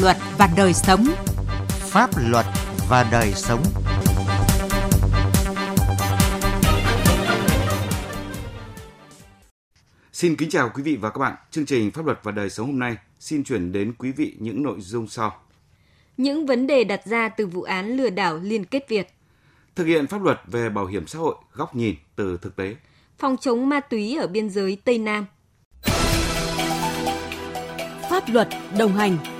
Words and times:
luật 0.00 0.16
và 0.38 0.48
đời 0.56 0.72
sống. 0.74 1.06
Pháp 1.68 2.10
luật 2.28 2.46
và 2.88 3.08
đời 3.12 3.32
sống. 3.34 3.62
Xin 10.12 10.36
kính 10.36 10.50
chào 10.50 10.70
quý 10.74 10.82
vị 10.82 10.96
và 10.96 11.10
các 11.10 11.18
bạn. 11.18 11.34
Chương 11.50 11.66
trình 11.66 11.90
Pháp 11.90 12.06
luật 12.06 12.18
và 12.22 12.32
đời 12.32 12.50
sống 12.50 12.66
hôm 12.66 12.78
nay 12.78 12.96
xin 13.20 13.44
chuyển 13.44 13.72
đến 13.72 13.92
quý 13.98 14.12
vị 14.12 14.36
những 14.38 14.62
nội 14.62 14.76
dung 14.80 15.08
sau. 15.08 15.36
Những 16.16 16.46
vấn 16.46 16.66
đề 16.66 16.84
đặt 16.84 17.00
ra 17.04 17.28
từ 17.28 17.46
vụ 17.46 17.62
án 17.62 17.96
lừa 17.96 18.10
đảo 18.10 18.40
Liên 18.42 18.64
kết 18.64 18.88
Việt. 18.88 19.08
Thực 19.76 19.84
hiện 19.84 20.06
pháp 20.06 20.22
luật 20.22 20.40
về 20.46 20.68
bảo 20.68 20.86
hiểm 20.86 21.06
xã 21.06 21.18
hội, 21.18 21.34
góc 21.52 21.76
nhìn 21.76 21.94
từ 22.16 22.38
thực 22.42 22.56
tế. 22.56 22.76
Phòng 23.18 23.36
chống 23.40 23.68
ma 23.68 23.80
túy 23.80 24.16
ở 24.16 24.26
biên 24.26 24.50
giới 24.50 24.78
Tây 24.84 24.98
Nam. 24.98 25.26
Pháp 28.10 28.24
luật 28.28 28.48
đồng 28.78 28.94
hành. 28.94 29.39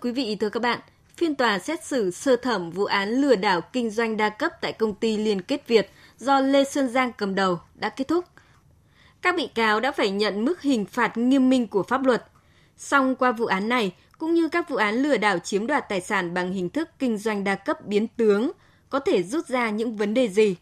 Quý 0.00 0.10
vị, 0.10 0.36
thưa 0.40 0.48
các 0.48 0.62
bạn, 0.62 0.80
phiên 1.16 1.34
tòa 1.34 1.58
xét 1.58 1.84
xử 1.84 2.10
sơ 2.10 2.36
thẩm 2.36 2.70
vụ 2.70 2.84
án 2.84 3.08
lừa 3.08 3.36
đảo 3.36 3.60
kinh 3.60 3.90
doanh 3.90 4.16
đa 4.16 4.28
cấp 4.28 4.52
tại 4.60 4.72
công 4.72 4.94
ty 4.94 5.16
Liên 5.16 5.42
kết 5.42 5.68
Việt 5.68 5.90
do 6.18 6.40
Lê 6.40 6.64
Xuân 6.64 6.88
Giang 6.88 7.12
cầm 7.12 7.34
đầu 7.34 7.60
đã 7.74 7.88
kết 7.88 8.08
thúc. 8.08 8.24
Các 9.22 9.36
bị 9.36 9.46
cáo 9.54 9.80
đã 9.80 9.92
phải 9.92 10.10
nhận 10.10 10.44
mức 10.44 10.62
hình 10.62 10.84
phạt 10.84 11.16
nghiêm 11.16 11.50
minh 11.50 11.66
của 11.66 11.82
pháp 11.82 12.04
luật. 12.04 12.24
Song 12.76 13.16
qua 13.16 13.32
vụ 13.32 13.46
án 13.46 13.68
này, 13.68 13.94
cũng 14.18 14.34
như 14.34 14.48
các 14.48 14.68
vụ 14.68 14.76
án 14.76 14.94
lừa 14.94 15.16
đảo 15.16 15.38
chiếm 15.38 15.66
đoạt 15.66 15.88
tài 15.88 16.00
sản 16.00 16.34
bằng 16.34 16.52
hình 16.52 16.70
thức 16.70 16.88
kinh 16.98 17.18
doanh 17.18 17.44
đa 17.44 17.54
cấp 17.54 17.86
biến 17.86 18.08
tướng, 18.08 18.50
có 18.88 18.98
thể 18.98 19.22
rút 19.22 19.46
ra 19.46 19.70
những 19.70 19.96
vấn 19.96 20.14
đề 20.14 20.28
gì? 20.28 20.56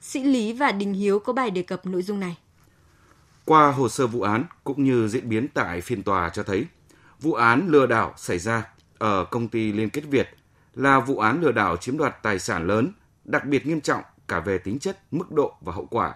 Sĩ 0.00 0.22
Lý 0.22 0.52
và 0.52 0.72
Đình 0.72 0.92
Hiếu 0.92 1.18
có 1.18 1.32
bài 1.32 1.50
đề 1.50 1.62
cập 1.62 1.86
nội 1.86 2.02
dung 2.02 2.20
này. 2.20 2.36
Qua 3.44 3.70
hồ 3.70 3.88
sơ 3.88 4.06
vụ 4.06 4.22
án 4.22 4.44
cũng 4.64 4.84
như 4.84 5.08
diễn 5.08 5.28
biến 5.28 5.48
tại 5.54 5.80
phiên 5.80 6.02
tòa 6.02 6.28
cho 6.28 6.42
thấy, 6.42 6.66
vụ 7.20 7.32
án 7.32 7.68
lừa 7.68 7.86
đảo 7.86 8.14
xảy 8.16 8.38
ra 8.38 8.66
ở 8.98 9.24
công 9.24 9.48
ty 9.48 9.72
Liên 9.72 9.90
kết 9.90 10.00
Việt 10.00 10.28
là 10.74 11.00
vụ 11.00 11.18
án 11.18 11.40
lừa 11.40 11.52
đảo 11.52 11.76
chiếm 11.76 11.98
đoạt 11.98 12.22
tài 12.22 12.38
sản 12.38 12.66
lớn, 12.66 12.92
đặc 13.24 13.44
biệt 13.44 13.66
nghiêm 13.66 13.80
trọng 13.80 14.02
cả 14.28 14.40
về 14.40 14.58
tính 14.58 14.78
chất, 14.78 14.98
mức 15.10 15.32
độ 15.32 15.56
và 15.60 15.72
hậu 15.72 15.86
quả. 15.86 16.14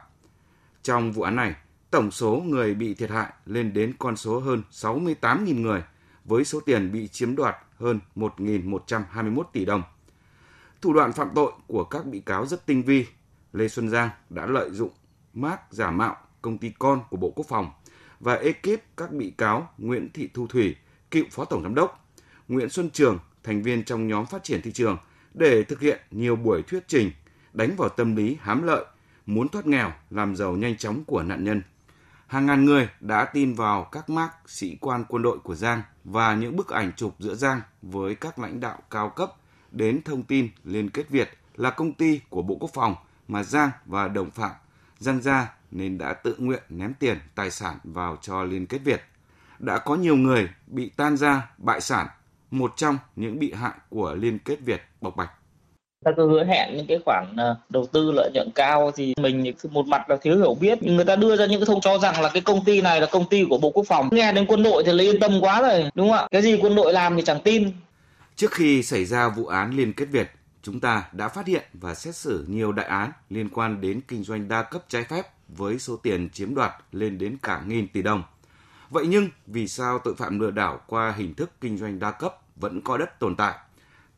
Trong 0.82 1.12
vụ 1.12 1.22
án 1.22 1.36
này, 1.36 1.54
tổng 1.90 2.10
số 2.10 2.42
người 2.46 2.74
bị 2.74 2.94
thiệt 2.94 3.10
hại 3.10 3.32
lên 3.46 3.72
đến 3.72 3.94
con 3.98 4.16
số 4.16 4.40
hơn 4.40 4.62
68.000 4.70 5.60
người, 5.60 5.82
với 6.24 6.44
số 6.44 6.60
tiền 6.60 6.92
bị 6.92 7.08
chiếm 7.08 7.36
đoạt 7.36 7.56
hơn 7.78 8.00
1.121 8.16 9.42
tỷ 9.52 9.64
đồng. 9.64 9.82
Thủ 10.80 10.92
đoạn 10.92 11.12
phạm 11.12 11.28
tội 11.34 11.52
của 11.66 11.84
các 11.84 12.06
bị 12.06 12.20
cáo 12.20 12.46
rất 12.46 12.66
tinh 12.66 12.82
vi. 12.82 13.06
Lê 13.52 13.68
Xuân 13.68 13.88
Giang 13.88 14.10
đã 14.30 14.46
lợi 14.46 14.70
dụng 14.70 14.90
mác 15.34 15.72
giả 15.72 15.90
mạo 15.90 16.16
công 16.42 16.58
ty 16.58 16.72
con 16.78 17.02
của 17.10 17.16
Bộ 17.16 17.30
Quốc 17.30 17.46
phòng 17.48 17.70
và 18.20 18.34
ekip 18.34 18.80
các 18.96 19.12
bị 19.12 19.30
cáo 19.30 19.70
Nguyễn 19.78 20.08
Thị 20.12 20.28
Thu 20.34 20.46
Thủy, 20.46 20.76
cựu 21.12 21.24
phó 21.30 21.44
tổng 21.44 21.62
giám 21.62 21.74
đốc, 21.74 22.06
Nguyễn 22.48 22.70
Xuân 22.70 22.90
Trường, 22.90 23.18
thành 23.42 23.62
viên 23.62 23.84
trong 23.84 24.08
nhóm 24.08 24.26
phát 24.26 24.44
triển 24.44 24.62
thị 24.62 24.72
trường 24.72 24.98
để 25.34 25.64
thực 25.64 25.80
hiện 25.80 26.00
nhiều 26.10 26.36
buổi 26.36 26.62
thuyết 26.62 26.88
trình 26.88 27.10
đánh 27.52 27.76
vào 27.76 27.88
tâm 27.88 28.16
lý 28.16 28.36
hám 28.40 28.62
lợi, 28.62 28.84
muốn 29.26 29.48
thoát 29.48 29.66
nghèo, 29.66 29.92
làm 30.10 30.36
giàu 30.36 30.52
nhanh 30.52 30.76
chóng 30.76 31.04
của 31.04 31.22
nạn 31.22 31.44
nhân. 31.44 31.62
Hàng 32.26 32.46
ngàn 32.46 32.64
người 32.64 32.88
đã 33.00 33.24
tin 33.24 33.54
vào 33.54 33.84
các 33.84 34.10
mác 34.10 34.30
sĩ 34.46 34.76
quan 34.80 35.04
quân 35.08 35.22
đội 35.22 35.38
của 35.38 35.54
Giang 35.54 35.82
và 36.04 36.34
những 36.34 36.56
bức 36.56 36.68
ảnh 36.68 36.92
chụp 36.96 37.14
giữa 37.18 37.34
Giang 37.34 37.60
với 37.82 38.14
các 38.14 38.38
lãnh 38.38 38.60
đạo 38.60 38.78
cao 38.90 39.08
cấp 39.08 39.32
đến 39.70 40.02
thông 40.04 40.22
tin 40.22 40.48
Liên 40.64 40.90
kết 40.90 41.10
Việt 41.10 41.30
là 41.56 41.70
công 41.70 41.92
ty 41.92 42.20
của 42.30 42.42
Bộ 42.42 42.56
Quốc 42.60 42.70
phòng 42.74 42.94
mà 43.28 43.42
Giang 43.42 43.70
và 43.86 44.08
đồng 44.08 44.30
phạm 44.30 44.52
Giang 44.98 45.20
ra 45.20 45.52
nên 45.70 45.98
đã 45.98 46.12
tự 46.12 46.36
nguyện 46.38 46.62
ném 46.68 46.94
tiền 46.94 47.18
tài 47.34 47.50
sản 47.50 47.78
vào 47.84 48.18
cho 48.22 48.42
Liên 48.42 48.66
kết 48.66 48.78
Việt. 48.78 49.02
Đã 49.62 49.78
có 49.78 49.94
nhiều 49.94 50.16
người 50.16 50.48
bị 50.66 50.90
tan 50.96 51.16
ra 51.16 51.50
bại 51.58 51.80
sản, 51.80 52.06
một 52.50 52.72
trong 52.76 52.98
những 53.16 53.38
bị 53.38 53.52
hại 53.52 53.74
của 53.88 54.14
Liên 54.14 54.38
kết 54.38 54.56
Việt 54.60 54.82
bộc 55.00 55.16
bạch. 55.16 55.30
Ta 56.04 56.10
cứ 56.16 56.28
hứa 56.28 56.44
hẹn 56.44 56.76
những 56.76 56.86
cái 56.86 56.98
khoản 57.04 57.26
ờ, 57.36 57.56
đầu 57.68 57.86
tư 57.92 58.12
lợi 58.12 58.30
nhuận 58.34 58.48
cao 58.54 58.90
thì 58.96 59.14
mình 59.20 59.52
một 59.70 59.86
mặt 59.86 60.10
là 60.10 60.16
thiếu 60.22 60.36
hiểu 60.36 60.54
biết. 60.60 60.82
Người 60.82 61.04
ta 61.04 61.16
đưa 61.16 61.36
ra 61.36 61.46
những 61.46 61.60
cái 61.60 61.66
thông 61.66 61.80
cho 61.80 61.98
rằng 61.98 62.20
là 62.20 62.30
cái 62.32 62.42
công 62.42 62.64
ty 62.64 62.80
này 62.80 63.00
là 63.00 63.06
công 63.12 63.28
ty 63.28 63.44
của 63.50 63.58
bộ 63.58 63.70
quốc 63.70 63.86
phòng. 63.88 64.08
Nghe 64.12 64.32
đến 64.32 64.46
quân 64.48 64.62
đội 64.62 64.82
thì 64.86 64.92
lấy 64.92 65.06
yên 65.06 65.20
tâm 65.20 65.40
quá 65.40 65.62
rồi 65.62 65.90
đúng 65.94 66.08
không 66.08 66.18
ạ? 66.18 66.26
Cái 66.30 66.42
gì 66.42 66.58
quân 66.62 66.74
đội 66.74 66.92
làm 66.92 67.16
thì 67.16 67.22
chẳng 67.22 67.40
tin. 67.44 67.70
Trước 68.36 68.50
khi 68.50 68.82
xảy 68.82 69.04
ra 69.04 69.28
vụ 69.28 69.46
án 69.46 69.76
liên 69.76 69.92
kết 69.92 70.06
việt 70.06 70.30
chúng 70.62 70.80
ta 70.80 71.08
đã 71.12 71.28
phát 71.28 71.46
hiện 71.46 71.64
và 71.72 71.94
xét 71.94 72.16
xử 72.16 72.44
nhiều 72.48 72.72
đại 72.72 72.86
án 72.86 73.12
liên 73.30 73.48
quan 73.48 73.80
đến 73.80 74.00
kinh 74.08 74.24
doanh 74.24 74.48
đa 74.48 74.62
cấp 74.62 74.84
trái 74.88 75.04
phép 75.04 75.22
với 75.48 75.78
số 75.78 75.96
tiền 75.96 76.28
chiếm 76.32 76.54
đoạt 76.54 76.72
lên 76.92 77.18
đến 77.18 77.36
cả 77.42 77.62
nghìn 77.66 77.88
tỷ 77.88 78.02
đồng. 78.02 78.22
Vậy 78.92 79.06
nhưng 79.06 79.28
vì 79.46 79.68
sao 79.68 79.98
tội 79.98 80.14
phạm 80.14 80.40
lừa 80.40 80.50
đảo 80.50 80.80
qua 80.86 81.12
hình 81.16 81.34
thức 81.34 81.50
kinh 81.60 81.78
doanh 81.78 81.98
đa 81.98 82.10
cấp 82.10 82.36
vẫn 82.56 82.80
có 82.80 82.98
đất 82.98 83.18
tồn 83.18 83.36
tại? 83.36 83.58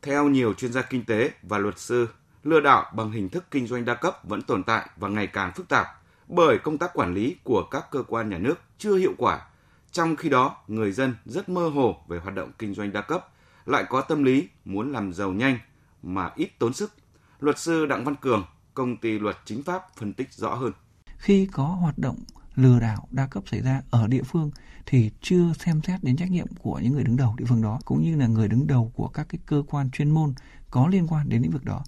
Theo 0.01 0.27
nhiều 0.27 0.53
chuyên 0.53 0.73
gia 0.73 0.81
kinh 0.81 1.05
tế 1.05 1.31
và 1.43 1.57
luật 1.57 1.79
sư, 1.79 2.07
lừa 2.43 2.59
đảo 2.59 2.91
bằng 2.95 3.11
hình 3.11 3.29
thức 3.29 3.45
kinh 3.51 3.67
doanh 3.67 3.85
đa 3.85 3.95
cấp 3.95 4.19
vẫn 4.23 4.41
tồn 4.41 4.63
tại 4.63 4.89
và 4.97 5.07
ngày 5.07 5.27
càng 5.27 5.51
phức 5.55 5.67
tạp 5.69 5.87
bởi 6.27 6.59
công 6.59 6.77
tác 6.77 6.93
quản 6.93 7.13
lý 7.13 7.35
của 7.43 7.63
các 7.71 7.91
cơ 7.91 8.03
quan 8.07 8.29
nhà 8.29 8.37
nước 8.37 8.59
chưa 8.77 8.95
hiệu 8.95 9.13
quả. 9.17 9.47
Trong 9.91 10.15
khi 10.15 10.29
đó, 10.29 10.57
người 10.67 10.91
dân 10.91 11.15
rất 11.25 11.49
mơ 11.49 11.69
hồ 11.69 11.95
về 12.07 12.19
hoạt 12.19 12.35
động 12.35 12.51
kinh 12.59 12.73
doanh 12.73 12.93
đa 12.93 13.01
cấp, 13.01 13.27
lại 13.65 13.85
có 13.89 14.01
tâm 14.01 14.23
lý 14.23 14.49
muốn 14.65 14.91
làm 14.91 15.13
giàu 15.13 15.31
nhanh 15.31 15.59
mà 16.03 16.31
ít 16.35 16.49
tốn 16.59 16.73
sức. 16.73 16.93
Luật 17.39 17.59
sư 17.59 17.85
Đặng 17.85 18.05
Văn 18.05 18.15
Cường, 18.15 18.45
công 18.73 18.97
ty 18.97 19.19
luật 19.19 19.37
chính 19.45 19.63
pháp 19.63 19.95
phân 19.95 20.13
tích 20.13 20.33
rõ 20.33 20.55
hơn. 20.55 20.71
Khi 21.17 21.49
có 21.51 21.63
hoạt 21.63 21.97
động 21.97 22.17
lừa 22.55 22.79
đảo 22.79 23.07
đa 23.11 23.27
cấp 23.27 23.43
xảy 23.47 23.61
ra 23.61 23.81
ở 23.89 24.07
địa 24.07 24.23
phương 24.23 24.51
thì 24.85 25.11
chưa 25.21 25.53
xem 25.59 25.81
xét 25.87 26.03
đến 26.03 26.17
trách 26.17 26.31
nhiệm 26.31 26.47
của 26.59 26.79
những 26.83 26.93
người 26.93 27.03
đứng 27.03 27.17
đầu 27.17 27.35
địa 27.37 27.45
phương 27.47 27.61
đó 27.61 27.79
cũng 27.85 28.03
như 28.03 28.15
là 28.17 28.27
người 28.27 28.47
đứng 28.47 28.67
đầu 28.67 28.91
của 28.95 29.07
các 29.07 29.25
cái 29.29 29.39
cơ 29.45 29.63
quan 29.67 29.91
chuyên 29.91 30.11
môn 30.11 30.33
có 30.71 30.87
liên 30.87 31.07
quan 31.07 31.29
đến 31.29 31.41
lĩnh 31.41 31.51
vực 31.51 31.65
đó. 31.65 31.83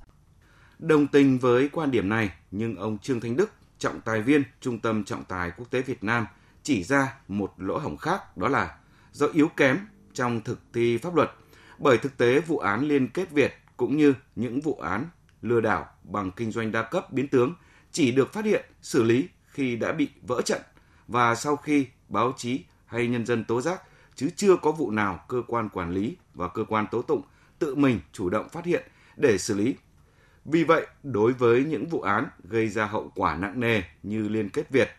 Đồng 0.80 1.08
tình 1.08 1.40
với 1.40 1.70
quan 1.70 1.92
điểm 1.92 2.10
này, 2.10 2.32
nhưng 2.52 2.76
ông 2.76 2.98
Trương 2.98 3.20
Thanh 3.20 3.36
Đức, 3.36 3.52
trọng 3.80 4.02
tài 4.02 4.22
viên 4.22 4.44
Trung 4.62 4.80
tâm 4.80 5.04
Trọng 5.04 5.24
tài 5.24 5.52
Quốc 5.52 5.72
tế 5.72 5.82
Việt 5.82 6.04
Nam 6.04 6.28
chỉ 6.64 6.84
ra 6.84 7.18
một 7.28 7.54
lỗ 7.58 7.78
hổng 7.78 7.98
khác 7.98 8.38
đó 8.38 8.48
là 8.48 8.78
do 9.12 9.28
yếu 9.34 9.48
kém 9.48 9.78
trong 10.14 10.42
thực 10.42 10.60
thi 10.74 10.98
pháp 10.98 11.16
luật 11.16 11.32
bởi 11.80 11.98
thực 11.98 12.18
tế 12.18 12.40
vụ 12.40 12.58
án 12.58 12.88
liên 12.88 13.08
kết 13.08 13.32
Việt 13.32 13.54
cũng 13.78 13.98
như 13.98 14.14
những 14.36 14.62
vụ 14.62 14.74
án 14.74 15.06
lừa 15.42 15.62
đảo 15.62 15.86
bằng 16.04 16.32
kinh 16.32 16.52
doanh 16.52 16.72
đa 16.72 16.84
cấp 16.84 17.12
biến 17.12 17.28
tướng 17.28 17.54
chỉ 17.92 18.12
được 18.12 18.34
phát 18.34 18.46
hiện, 18.46 18.66
xử 18.82 19.04
lý 19.04 19.28
khi 19.58 19.76
đã 19.76 19.92
bị 19.92 20.10
vỡ 20.22 20.42
trận 20.42 20.62
và 21.08 21.36
sau 21.36 21.56
khi 21.56 21.88
báo 22.10 22.34
chí 22.38 22.64
hay 22.86 23.08
nhân 23.08 23.26
dân 23.26 23.44
tố 23.44 23.62
giác 23.62 23.82
chứ 24.16 24.30
chưa 24.36 24.56
có 24.56 24.72
vụ 24.72 24.92
nào 24.92 25.26
cơ 25.28 25.42
quan 25.48 25.70
quản 25.70 25.92
lý 25.92 26.18
và 26.34 26.48
cơ 26.48 26.64
quan 26.64 26.86
tố 26.92 27.02
tụng 27.02 27.22
tự 27.60 27.76
mình 27.76 28.00
chủ 28.14 28.30
động 28.30 28.50
phát 28.50 28.66
hiện 28.66 28.84
để 29.16 29.38
xử 29.38 29.56
lý. 29.56 29.76
Vì 30.46 30.64
vậy, 30.64 30.88
đối 31.04 31.34
với 31.34 31.64
những 31.64 31.86
vụ 31.86 32.02
án 32.02 32.28
gây 32.44 32.70
ra 32.70 32.86
hậu 32.86 33.12
quả 33.16 33.36
nặng 33.36 33.60
nề 33.60 33.82
như 34.04 34.28
Liên 34.28 34.50
kết 34.50 34.70
Việt, 34.70 34.90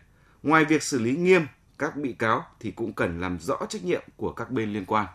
ngoài 0.43 0.65
việc 0.65 0.83
xử 0.83 0.99
lý 0.99 1.15
nghiêm 1.15 1.41
các 1.77 1.95
bị 1.95 2.13
cáo 2.13 2.45
thì 2.59 2.71
cũng 2.71 2.93
cần 2.93 3.21
làm 3.21 3.39
rõ 3.39 3.57
trách 3.69 3.83
nhiệm 3.83 4.03
của 4.15 4.31
các 4.31 4.51
bên 4.51 4.73
liên 4.73 4.85
quan. 4.85 5.05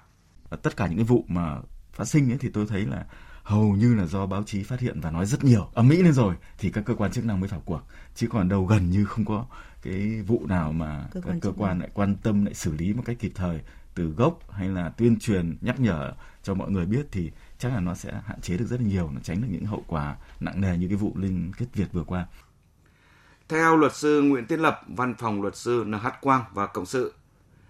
Tất 0.62 0.76
cả 0.76 0.86
những 0.86 0.98
cái 0.98 1.04
vụ 1.04 1.24
mà 1.28 1.60
phát 1.92 2.04
sinh 2.04 2.32
ấy 2.32 2.38
thì 2.40 2.50
tôi 2.52 2.66
thấy 2.68 2.86
là 2.86 3.06
hầu 3.44 3.76
như 3.76 3.94
là 3.94 4.06
do 4.06 4.26
báo 4.26 4.42
chí 4.42 4.62
phát 4.62 4.80
hiện 4.80 5.00
và 5.00 5.10
nói 5.10 5.26
rất 5.26 5.44
nhiều. 5.44 5.68
Ở 5.74 5.82
Mỹ 5.82 6.02
lên 6.02 6.12
rồi 6.12 6.34
thì 6.58 6.70
các 6.70 6.84
cơ 6.84 6.94
quan 6.94 7.12
chức 7.12 7.24
năng 7.24 7.40
mới 7.40 7.48
vào 7.48 7.62
cuộc. 7.64 7.80
Chứ 8.14 8.26
còn 8.30 8.48
đâu 8.48 8.64
gần 8.64 8.90
như 8.90 9.04
không 9.04 9.24
có 9.24 9.46
cái 9.82 10.22
vụ 10.26 10.46
nào 10.46 10.72
mà 10.72 11.08
cơ 11.12 11.20
quan 11.20 11.40
các 11.40 11.48
cơ 11.48 11.52
quan 11.56 11.78
lại 11.78 11.88
quan 11.94 12.16
tâm 12.22 12.44
lại 12.44 12.54
xử 12.54 12.72
lý 12.72 12.92
một 12.92 13.02
cách 13.06 13.16
kịp 13.20 13.32
thời 13.34 13.60
từ 13.94 14.04
gốc 14.06 14.52
hay 14.52 14.68
là 14.68 14.88
tuyên 14.88 15.18
truyền 15.18 15.56
nhắc 15.60 15.80
nhở 15.80 16.12
cho 16.42 16.54
mọi 16.54 16.70
người 16.70 16.86
biết 16.86 17.06
thì 17.12 17.30
chắc 17.58 17.72
là 17.72 17.80
nó 17.80 17.94
sẽ 17.94 18.20
hạn 18.26 18.40
chế 18.40 18.56
được 18.56 18.66
rất 18.68 18.80
là 18.80 18.86
nhiều 18.86 19.10
nó 19.14 19.20
tránh 19.22 19.40
được 19.40 19.48
những 19.50 19.66
hậu 19.66 19.84
quả 19.86 20.16
nặng 20.40 20.60
nề 20.60 20.78
như 20.78 20.88
cái 20.88 20.96
vụ 20.96 21.12
liên 21.16 21.52
kết 21.58 21.66
Việt 21.74 21.92
vừa 21.92 22.04
qua. 22.04 22.26
Theo 23.48 23.76
luật 23.76 23.94
sư 23.94 24.22
Nguyễn 24.22 24.46
Tiến 24.46 24.60
Lập, 24.60 24.80
văn 24.88 25.14
phòng 25.18 25.42
luật 25.42 25.56
sư 25.56 25.84
NH 25.86 26.06
Quang 26.20 26.44
và 26.54 26.66
Cộng 26.66 26.86
sự, 26.86 27.14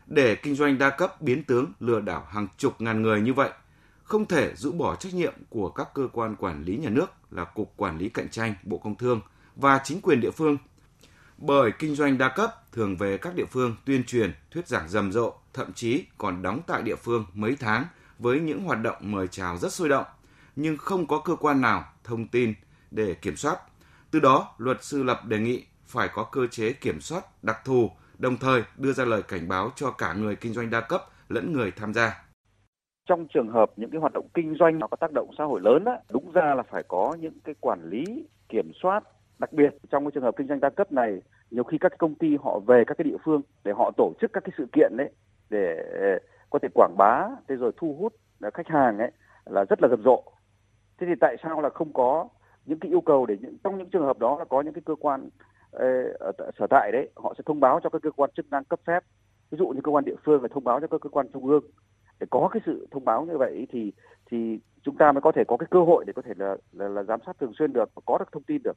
để 0.06 0.34
kinh 0.34 0.54
doanh 0.54 0.78
đa 0.78 0.90
cấp 0.90 1.22
biến 1.22 1.44
tướng 1.44 1.72
lừa 1.80 2.00
đảo 2.00 2.26
hàng 2.30 2.46
chục 2.56 2.80
ngàn 2.80 3.02
người 3.02 3.20
như 3.20 3.34
vậy 3.34 3.50
không 4.04 4.26
thể 4.26 4.54
rũ 4.56 4.72
bỏ 4.72 4.96
trách 4.96 5.14
nhiệm 5.14 5.34
của 5.48 5.68
các 5.68 5.88
cơ 5.94 6.08
quan 6.12 6.36
quản 6.36 6.64
lý 6.64 6.76
nhà 6.76 6.90
nước 6.90 7.06
là 7.30 7.44
Cục 7.44 7.72
Quản 7.76 7.98
lý 7.98 8.08
Cạnh 8.08 8.28
tranh, 8.28 8.54
Bộ 8.62 8.78
Công 8.78 8.94
Thương 8.94 9.20
và 9.56 9.80
chính 9.84 10.00
quyền 10.00 10.20
địa 10.20 10.30
phương. 10.30 10.58
Bởi 11.38 11.72
kinh 11.78 11.94
doanh 11.94 12.18
đa 12.18 12.28
cấp 12.28 12.72
thường 12.72 12.96
về 12.96 13.18
các 13.18 13.34
địa 13.34 13.44
phương 13.50 13.76
tuyên 13.84 14.04
truyền, 14.04 14.34
thuyết 14.50 14.68
giảng 14.68 14.88
rầm 14.88 15.12
rộ, 15.12 15.34
thậm 15.52 15.72
chí 15.72 16.04
còn 16.18 16.42
đóng 16.42 16.60
tại 16.66 16.82
địa 16.82 16.96
phương 16.96 17.26
mấy 17.34 17.56
tháng 17.60 17.84
với 18.18 18.40
những 18.40 18.64
hoạt 18.64 18.82
động 18.82 18.96
mời 19.00 19.28
chào 19.28 19.58
rất 19.58 19.72
sôi 19.72 19.88
động, 19.88 20.06
nhưng 20.56 20.76
không 20.76 21.06
có 21.06 21.18
cơ 21.18 21.36
quan 21.36 21.60
nào 21.60 21.84
thông 22.04 22.28
tin 22.28 22.54
để 22.90 23.14
kiểm 23.14 23.36
soát. 23.36 23.58
Từ 24.10 24.20
đó, 24.20 24.54
luật 24.58 24.84
sư 24.84 25.02
Lập 25.02 25.24
đề 25.26 25.38
nghị 25.38 25.64
phải 25.86 26.08
có 26.14 26.24
cơ 26.24 26.46
chế 26.46 26.72
kiểm 26.72 27.00
soát 27.00 27.44
đặc 27.44 27.64
thù, 27.64 27.90
đồng 28.18 28.36
thời 28.36 28.62
đưa 28.76 28.92
ra 28.92 29.04
lời 29.04 29.22
cảnh 29.22 29.48
báo 29.48 29.72
cho 29.76 29.90
cả 29.90 30.12
người 30.12 30.36
kinh 30.36 30.52
doanh 30.52 30.70
đa 30.70 30.80
cấp 30.80 31.04
lẫn 31.28 31.52
người 31.52 31.70
tham 31.70 31.94
gia 31.94 32.24
trong 33.06 33.26
trường 33.34 33.48
hợp 33.48 33.70
những 33.76 33.90
cái 33.90 34.00
hoạt 34.00 34.12
động 34.12 34.28
kinh 34.34 34.54
doanh 34.54 34.78
nó 34.78 34.86
có 34.86 34.96
tác 34.96 35.12
động 35.12 35.30
xã 35.38 35.44
hội 35.44 35.60
lớn 35.60 35.84
á, 35.84 35.98
đúng 36.10 36.32
ra 36.32 36.54
là 36.54 36.62
phải 36.62 36.82
có 36.88 37.16
những 37.20 37.38
cái 37.44 37.54
quản 37.60 37.84
lý 37.84 38.04
kiểm 38.48 38.72
soát. 38.82 39.04
Đặc 39.38 39.52
biệt 39.52 39.76
trong 39.90 40.04
cái 40.04 40.10
trường 40.14 40.22
hợp 40.22 40.34
kinh 40.36 40.48
doanh 40.48 40.60
đa 40.60 40.70
cấp 40.70 40.92
này 40.92 41.22
nhiều 41.50 41.64
khi 41.64 41.78
các 41.78 41.88
cái 41.88 41.98
công 41.98 42.14
ty 42.14 42.36
họ 42.36 42.60
về 42.66 42.84
các 42.86 42.98
cái 42.98 43.04
địa 43.04 43.16
phương 43.24 43.42
để 43.64 43.72
họ 43.76 43.90
tổ 43.96 44.12
chức 44.20 44.32
các 44.32 44.44
cái 44.44 44.52
sự 44.58 44.66
kiện 44.72 44.96
đấy 44.96 45.10
để 45.50 45.76
ờ, 46.00 46.18
có 46.50 46.58
thể 46.58 46.68
quảng 46.74 46.94
bá 46.98 47.28
thế 47.48 47.56
rồi 47.56 47.72
thu 47.76 47.96
hút 48.00 48.14
ờ, 48.40 48.50
khách 48.54 48.68
hàng 48.68 48.98
ấy 48.98 49.10
là 49.46 49.64
rất 49.64 49.82
là 49.82 49.88
rầm 49.88 50.02
rộ. 50.04 50.22
Thế 50.98 51.06
thì 51.06 51.12
tại 51.20 51.36
sao 51.42 51.60
là 51.60 51.68
không 51.68 51.92
có 51.92 52.28
những 52.64 52.78
cái 52.78 52.90
yêu 52.90 53.00
cầu 53.00 53.26
để 53.26 53.36
những 53.40 53.56
trong 53.64 53.78
những 53.78 53.90
trường 53.90 54.04
hợp 54.04 54.18
đó 54.18 54.36
là 54.38 54.44
có 54.44 54.60
những 54.60 54.74
cái 54.74 54.82
cơ 54.86 54.94
quan 55.00 55.28
ờ, 55.70 55.86
ở 56.20 56.32
sở 56.58 56.66
tại 56.70 56.92
đấy 56.92 57.08
họ 57.16 57.34
sẽ 57.38 57.42
thông 57.46 57.60
báo 57.60 57.80
cho 57.82 57.90
các 57.90 58.02
cơ 58.02 58.10
quan 58.10 58.30
chức 58.36 58.50
năng 58.50 58.64
cấp 58.64 58.80
phép. 58.86 59.04
Ví 59.50 59.58
dụ 59.58 59.68
như 59.68 59.80
cơ 59.84 59.90
quan 59.90 60.04
địa 60.04 60.16
phương 60.24 60.40
phải 60.40 60.48
thông 60.48 60.64
báo 60.64 60.80
cho 60.80 60.86
các 60.86 61.00
cơ 61.00 61.10
quan 61.10 61.26
trung 61.32 61.46
ương 61.46 61.64
để 62.20 62.26
có 62.30 62.48
cái 62.52 62.62
sự 62.66 62.86
thông 62.90 63.04
báo 63.04 63.24
như 63.24 63.38
vậy 63.38 63.66
thì 63.72 63.92
thì 64.30 64.58
chúng 64.82 64.96
ta 64.96 65.12
mới 65.12 65.20
có 65.20 65.32
thể 65.36 65.42
có 65.48 65.56
cái 65.56 65.66
cơ 65.70 65.80
hội 65.80 66.04
để 66.06 66.12
có 66.16 66.22
thể 66.22 66.32
là 66.36 66.56
là, 66.72 66.88
là 66.88 67.02
giám 67.02 67.20
sát 67.26 67.32
thường 67.40 67.52
xuyên 67.58 67.72
được 67.72 67.90
và 67.94 68.02
có 68.06 68.18
được 68.18 68.28
thông 68.32 68.42
tin 68.42 68.62
được. 68.62 68.76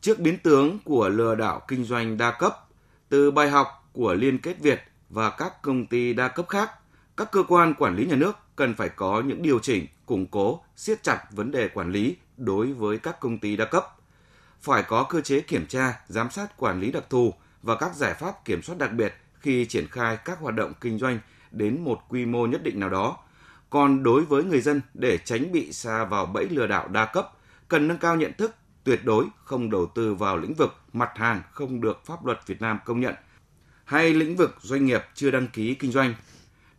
Trước 0.00 0.18
biến 0.18 0.36
tướng 0.42 0.78
của 0.84 1.08
lừa 1.08 1.34
đảo 1.34 1.60
kinh 1.68 1.84
doanh 1.84 2.18
đa 2.18 2.36
cấp, 2.38 2.52
từ 3.08 3.30
bài 3.30 3.50
học 3.50 3.66
của 3.92 4.14
Liên 4.14 4.38
kết 4.38 4.58
Việt 4.60 4.80
và 5.08 5.30
các 5.30 5.62
công 5.62 5.86
ty 5.86 6.12
đa 6.14 6.28
cấp 6.28 6.48
khác, 6.48 6.70
các 7.16 7.28
cơ 7.32 7.42
quan 7.48 7.74
quản 7.74 7.96
lý 7.96 8.06
nhà 8.06 8.16
nước 8.16 8.36
cần 8.56 8.74
phải 8.74 8.88
có 8.88 9.22
những 9.26 9.42
điều 9.42 9.58
chỉnh, 9.58 9.86
củng 10.06 10.26
cố, 10.26 10.60
siết 10.76 11.02
chặt 11.02 11.24
vấn 11.30 11.50
đề 11.50 11.68
quản 11.68 11.92
lý 11.92 12.16
đối 12.36 12.72
với 12.72 12.98
các 12.98 13.20
công 13.20 13.38
ty 13.38 13.56
đa 13.56 13.64
cấp. 13.64 13.86
Phải 14.60 14.82
có 14.88 15.06
cơ 15.10 15.20
chế 15.20 15.40
kiểm 15.40 15.66
tra, 15.66 16.00
giám 16.06 16.30
sát 16.30 16.56
quản 16.56 16.80
lý 16.80 16.92
đặc 16.92 17.04
thù 17.10 17.34
và 17.62 17.76
các 17.76 17.94
giải 17.94 18.14
pháp 18.14 18.44
kiểm 18.44 18.62
soát 18.62 18.78
đặc 18.78 18.92
biệt 18.92 19.14
khi 19.40 19.66
triển 19.66 19.86
khai 19.90 20.18
các 20.24 20.38
hoạt 20.38 20.54
động 20.54 20.72
kinh 20.80 20.98
doanh 20.98 21.18
đến 21.52 21.84
một 21.84 22.00
quy 22.08 22.26
mô 22.26 22.46
nhất 22.46 22.62
định 22.62 22.80
nào 22.80 22.90
đó. 22.90 23.16
Còn 23.70 24.02
đối 24.02 24.24
với 24.24 24.44
người 24.44 24.60
dân 24.60 24.80
để 24.94 25.18
tránh 25.18 25.52
bị 25.52 25.72
xa 25.72 26.04
vào 26.04 26.26
bẫy 26.26 26.48
lừa 26.48 26.66
đảo 26.66 26.88
đa 26.88 27.04
cấp, 27.04 27.32
cần 27.68 27.88
nâng 27.88 27.98
cao 27.98 28.16
nhận 28.16 28.32
thức, 28.38 28.54
tuyệt 28.84 29.00
đối 29.04 29.24
không 29.44 29.70
đầu 29.70 29.86
tư 29.86 30.14
vào 30.14 30.36
lĩnh 30.36 30.54
vực 30.54 30.74
mặt 30.92 31.10
hàng 31.14 31.42
không 31.52 31.80
được 31.80 32.06
pháp 32.06 32.26
luật 32.26 32.46
Việt 32.46 32.60
Nam 32.60 32.78
công 32.84 33.00
nhận 33.00 33.14
hay 33.84 34.14
lĩnh 34.14 34.36
vực 34.36 34.56
doanh 34.60 34.86
nghiệp 34.86 35.02
chưa 35.14 35.30
đăng 35.30 35.48
ký 35.48 35.74
kinh 35.74 35.92
doanh. 35.92 36.14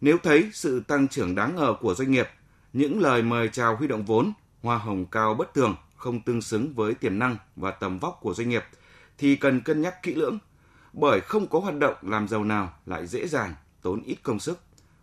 Nếu 0.02 0.18
thấy 0.18 0.50
sự 0.54 0.80
tăng 0.80 1.08
trưởng 1.08 1.36
đáng 1.36 1.56
ngờ 1.56 1.76
của 1.82 1.94
doanh 1.94 2.12
nghiệp, 2.12 2.30
những 2.74 3.00
lời 3.02 3.22
mời 3.24 3.50
chào 3.50 3.76
huy 3.76 3.88
động 3.88 4.06
vốn, 4.06 4.34
hoa 4.62 4.78
hồng 4.78 5.06
cao 5.06 5.34
bất 5.34 5.54
thường 5.54 5.76
không 5.96 6.22
tương 6.22 6.42
xứng 6.42 6.74
với 6.74 6.94
tiềm 6.94 7.20
năng 7.20 7.38
và 7.56 7.72
tầm 7.72 8.00
vóc 8.00 8.18
của 8.22 8.34
doanh 8.34 8.50
nghiệp 8.50 8.64
thì 9.18 9.36
cần 9.36 9.62
cân 9.62 9.82
nhắc 9.82 10.04
kỹ 10.04 10.16
lưỡng 10.16 10.40
bởi 10.94 11.22
không 11.22 11.48
có 11.48 11.60
hoạt 11.60 11.76
động 11.76 11.96
làm 12.02 12.28
giàu 12.28 12.44
nào 12.44 12.74
lại 12.86 13.08
dễ 13.08 13.28
dàng, 13.28 13.54
tốn 13.82 14.02
ít 14.02 14.18
công 14.24 14.40
sức, 14.40 14.60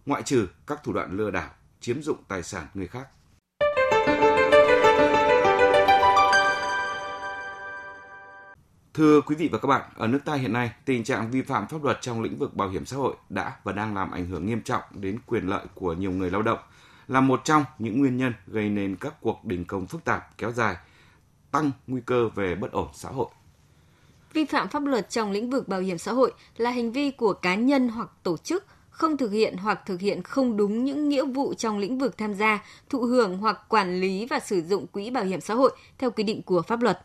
ngoại 0.07 0.23
trừ 0.23 0.49
các 0.67 0.85
thủ 0.85 0.93
đoạn 0.93 1.17
lừa 1.17 1.31
đảo, 1.31 1.51
chiếm 1.81 2.03
dụng 2.03 2.19
tài 2.29 2.43
sản 2.43 2.67
người 2.75 2.87
khác. 2.87 3.09
Thưa 8.95 9.21
quý 9.21 9.37
vị 9.37 9.49
và 9.53 9.59
các 9.59 9.69
bạn, 9.69 9.91
ở 9.97 10.07
nước 10.07 10.19
ta 10.25 10.35
hiện 10.35 10.53
nay, 10.53 10.73
tình 10.85 11.05
trạng 11.05 11.31
vi 11.31 11.43
phạm 11.43 11.67
pháp 11.69 11.85
luật 11.85 11.99
trong 12.01 12.23
lĩnh 12.23 12.39
vực 12.39 12.55
bảo 12.55 12.69
hiểm 12.69 12.87
xã 12.87 12.97
hội 12.97 13.17
đã 13.29 13.57
và 13.65 13.73
đang 13.73 13.95
làm 13.95 14.11
ảnh 14.11 14.27
hưởng 14.27 14.47
nghiêm 14.47 14.63
trọng 14.63 14.83
đến 14.93 15.19
quyền 15.27 15.47
lợi 15.47 15.67
của 15.75 15.93
nhiều 15.93 16.11
người 16.11 16.31
lao 16.31 16.43
động, 16.43 16.59
là 17.09 17.21
một 17.21 17.41
trong 17.45 17.65
những 17.79 17.99
nguyên 17.99 18.17
nhân 18.17 18.33
gây 18.47 18.69
nên 18.69 18.97
các 18.97 19.15
cuộc 19.21 19.45
đình 19.45 19.65
công 19.65 19.87
phức 19.87 20.05
tạp 20.05 20.39
kéo 20.39 20.53
dài, 20.53 20.77
tăng 21.51 21.71
nguy 21.87 22.01
cơ 22.07 22.29
về 22.29 22.55
bất 22.55 22.73
ổn 22.73 22.89
xã 22.95 23.09
hội. 23.09 23.29
Vi 24.33 24.45
phạm 24.45 24.69
pháp 24.69 24.85
luật 24.85 25.11
trong 25.11 25.31
lĩnh 25.31 25.51
vực 25.51 25.69
bảo 25.69 25.81
hiểm 25.81 25.99
xã 25.99 26.13
hội 26.13 26.33
là 26.57 26.71
hành 26.71 26.93
vi 26.93 27.11
của 27.11 27.33
cá 27.33 27.55
nhân 27.55 27.89
hoặc 27.89 28.09
tổ 28.23 28.37
chức 28.37 28.65
không 28.91 29.17
thực 29.17 29.31
hiện 29.31 29.57
hoặc 29.57 29.81
thực 29.87 30.01
hiện 30.01 30.23
không 30.23 30.57
đúng 30.57 30.85
những 30.85 31.09
nghĩa 31.09 31.25
vụ 31.25 31.55
trong 31.55 31.79
lĩnh 31.79 31.99
vực 31.99 32.19
tham 32.19 32.35
gia, 32.35 32.65
thụ 32.89 33.01
hưởng 33.01 33.39
hoặc 33.39 33.69
quản 33.69 34.01
lý 34.01 34.27
và 34.27 34.41
sử 34.41 34.63
dụng 34.63 34.87
quỹ 34.87 35.11
bảo 35.11 35.25
hiểm 35.25 35.41
xã 35.41 35.55
hội 35.55 35.71
theo 35.99 36.11
quy 36.11 36.25
định 36.25 36.43
của 36.43 36.63
pháp 36.63 36.83
luật. 36.83 37.01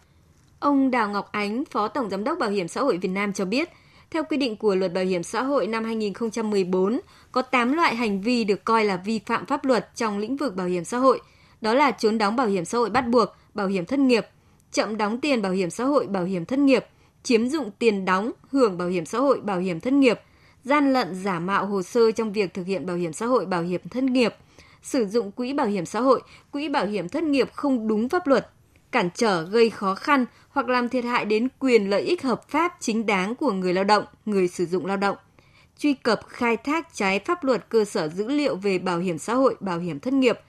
Ông 0.59 0.91
Đào 0.91 1.09
Ngọc 1.09 1.31
Ánh, 1.31 1.63
Phó 1.71 1.87
Tổng 1.87 2.09
Giám 2.09 2.23
đốc 2.23 2.39
Bảo 2.39 2.49
hiểm 2.49 2.67
xã 2.67 2.81
hội 2.81 2.97
Việt 2.97 3.09
Nam 3.09 3.33
cho 3.33 3.45
biết, 3.45 3.69
theo 4.11 4.23
quy 4.23 4.37
định 4.37 4.55
của 4.55 4.75
Luật 4.75 4.93
Bảo 4.93 5.03
hiểm 5.03 5.23
xã 5.23 5.43
hội 5.43 5.67
năm 5.67 5.83
2014, 5.83 6.99
có 7.31 7.41
8 7.41 7.73
loại 7.73 7.95
hành 7.95 8.21
vi 8.21 8.43
được 8.43 8.63
coi 8.63 8.85
là 8.85 8.97
vi 8.97 9.19
phạm 9.19 9.45
pháp 9.45 9.65
luật 9.65 9.95
trong 9.95 10.17
lĩnh 10.17 10.37
vực 10.37 10.55
bảo 10.55 10.67
hiểm 10.67 10.83
xã 10.83 10.97
hội. 10.97 11.21
Đó 11.61 11.73
là 11.73 11.91
trốn 11.91 12.17
đóng 12.17 12.35
bảo 12.35 12.47
hiểm 12.47 12.65
xã 12.65 12.77
hội 12.77 12.89
bắt 12.89 13.07
buộc, 13.07 13.29
bảo 13.53 13.67
hiểm 13.67 13.85
thất 13.85 13.99
nghiệp, 13.99 14.27
chậm 14.71 14.97
đóng 14.97 15.21
tiền 15.21 15.41
bảo 15.41 15.51
hiểm 15.51 15.69
xã 15.69 15.85
hội, 15.85 16.07
bảo 16.07 16.23
hiểm 16.23 16.45
thất 16.45 16.59
nghiệp, 16.59 16.85
chiếm 17.23 17.49
dụng 17.49 17.71
tiền 17.79 18.05
đóng, 18.05 18.31
hưởng 18.51 18.77
bảo 18.77 18.87
hiểm 18.87 19.05
xã 19.05 19.19
hội, 19.19 19.41
bảo 19.41 19.59
hiểm 19.59 19.79
thất 19.79 19.93
nghiệp, 19.93 20.19
gian 20.63 20.93
lận 20.93 21.15
giả 21.15 21.39
mạo 21.39 21.65
hồ 21.65 21.81
sơ 21.83 22.11
trong 22.11 22.33
việc 22.33 22.53
thực 22.53 22.65
hiện 22.67 22.85
bảo 22.85 22.95
hiểm 22.95 23.13
xã 23.13 23.25
hội, 23.25 23.45
bảo 23.45 23.61
hiểm 23.61 23.81
thất 23.89 24.03
nghiệp, 24.03 24.35
sử 24.81 25.05
dụng 25.05 25.31
quỹ 25.31 25.53
bảo 25.53 25.67
hiểm 25.67 25.85
xã 25.85 26.01
hội, 26.01 26.21
quỹ 26.51 26.69
bảo 26.69 26.85
hiểm 26.85 27.09
thất 27.09 27.23
nghiệp 27.23 27.53
không 27.53 27.87
đúng 27.87 28.09
pháp 28.09 28.27
luật, 28.27 28.49
cản 28.91 29.09
trở 29.15 29.43
gây 29.43 29.69
khó 29.69 29.95
khăn 29.95 30.25
hoặc 30.49 30.69
làm 30.69 30.89
thiệt 30.89 31.05
hại 31.05 31.25
đến 31.25 31.47
quyền 31.59 31.89
lợi 31.89 32.01
ích 32.01 32.23
hợp 32.23 32.49
pháp 32.49 32.77
chính 32.79 33.05
đáng 33.05 33.35
của 33.35 33.51
người 33.51 33.73
lao 33.73 33.83
động, 33.83 34.03
người 34.25 34.47
sử 34.47 34.65
dụng 34.65 34.85
lao 34.85 34.97
động. 34.97 35.17
Truy 35.77 35.93
cập 35.93 36.19
khai 36.27 36.57
thác 36.57 36.93
trái 36.93 37.19
pháp 37.19 37.43
luật 37.43 37.69
cơ 37.69 37.85
sở 37.85 38.07
dữ 38.07 38.27
liệu 38.27 38.55
về 38.55 38.79
bảo 38.79 38.99
hiểm 38.99 39.17
xã 39.17 39.33
hội, 39.33 39.55
bảo 39.59 39.79
hiểm 39.79 39.99
thất 39.99 40.13
nghiệp, 40.13 40.39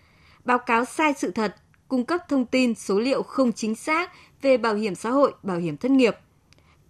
báo 0.44 0.58
cáo 0.58 0.84
sai 0.84 1.12
sự 1.18 1.30
thật, 1.30 1.54
cung 1.88 2.04
cấp 2.04 2.20
thông 2.28 2.46
tin 2.46 2.74
số 2.74 3.00
liệu 3.00 3.22
không 3.22 3.52
chính 3.52 3.74
xác 3.74 4.12
về 4.42 4.56
bảo 4.56 4.74
hiểm 4.74 4.94
xã 4.94 5.10
hội, 5.10 5.32
bảo 5.42 5.58
hiểm 5.58 5.76
thất 5.76 5.90
nghiệp. 5.90 6.16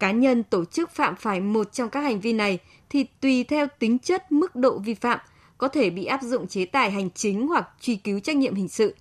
Cá 0.05 0.11
nhân 0.11 0.43
tổ 0.43 0.65
chức 0.65 0.91
phạm 0.91 1.17
phải 1.17 1.41
một 1.41 1.73
trong 1.73 1.91
các 1.91 2.01
hành 2.01 2.21
vi 2.21 2.33
này 2.33 2.59
thì 2.89 3.05
tùy 3.21 3.45
theo 3.45 3.67
tính 3.79 3.99
chất 3.99 4.33
mức 4.33 4.57
độ 4.57 4.79
vi 4.79 4.95
phạm 4.95 5.19
có 5.59 5.69
thể 5.69 5.91
bị 5.91 6.05
áp 6.05 6.23
dụng 6.23 6.47
chế 6.47 6.65
tài 6.65 6.91
hành 6.91 7.11
chính 7.11 7.49
hoặc 7.49 7.69
truy 7.81 7.97
cứu 7.97 8.21
trách 8.21 8.37
nhiệm 8.37 8.55
hình 8.55 8.69
sự. 8.69 8.95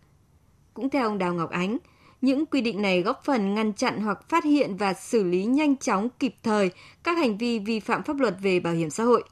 Cũng 0.74 0.90
theo 0.90 1.04
ông 1.04 1.18
Đào 1.18 1.34
Ngọc 1.34 1.50
Ánh, 1.50 1.78
những 2.22 2.46
quy 2.46 2.62
định 2.62 2.82
này 2.82 3.02
góp 3.02 3.22
phần 3.26 3.56
ngăn 3.56 3.74
chặn 3.74 4.02
hoặc 4.02 4.30
phát 4.30 4.44
hiện 4.44 4.78
và 4.78 4.94
xử 4.94 5.24
lý 5.24 5.46
nhanh 5.46 5.78
chóng 5.78 6.10
kịp 6.20 6.36
thời 6.44 6.72
các 7.04 7.18
hành 7.18 7.38
vi 7.38 7.60
vi 7.60 7.80
phạm 7.80 8.04
pháp 8.04 8.20
luật 8.20 8.36
về 8.42 8.60
bảo 8.60 8.74
hiểm 8.74 8.90
xã 8.90 9.04
hội. 9.04 9.24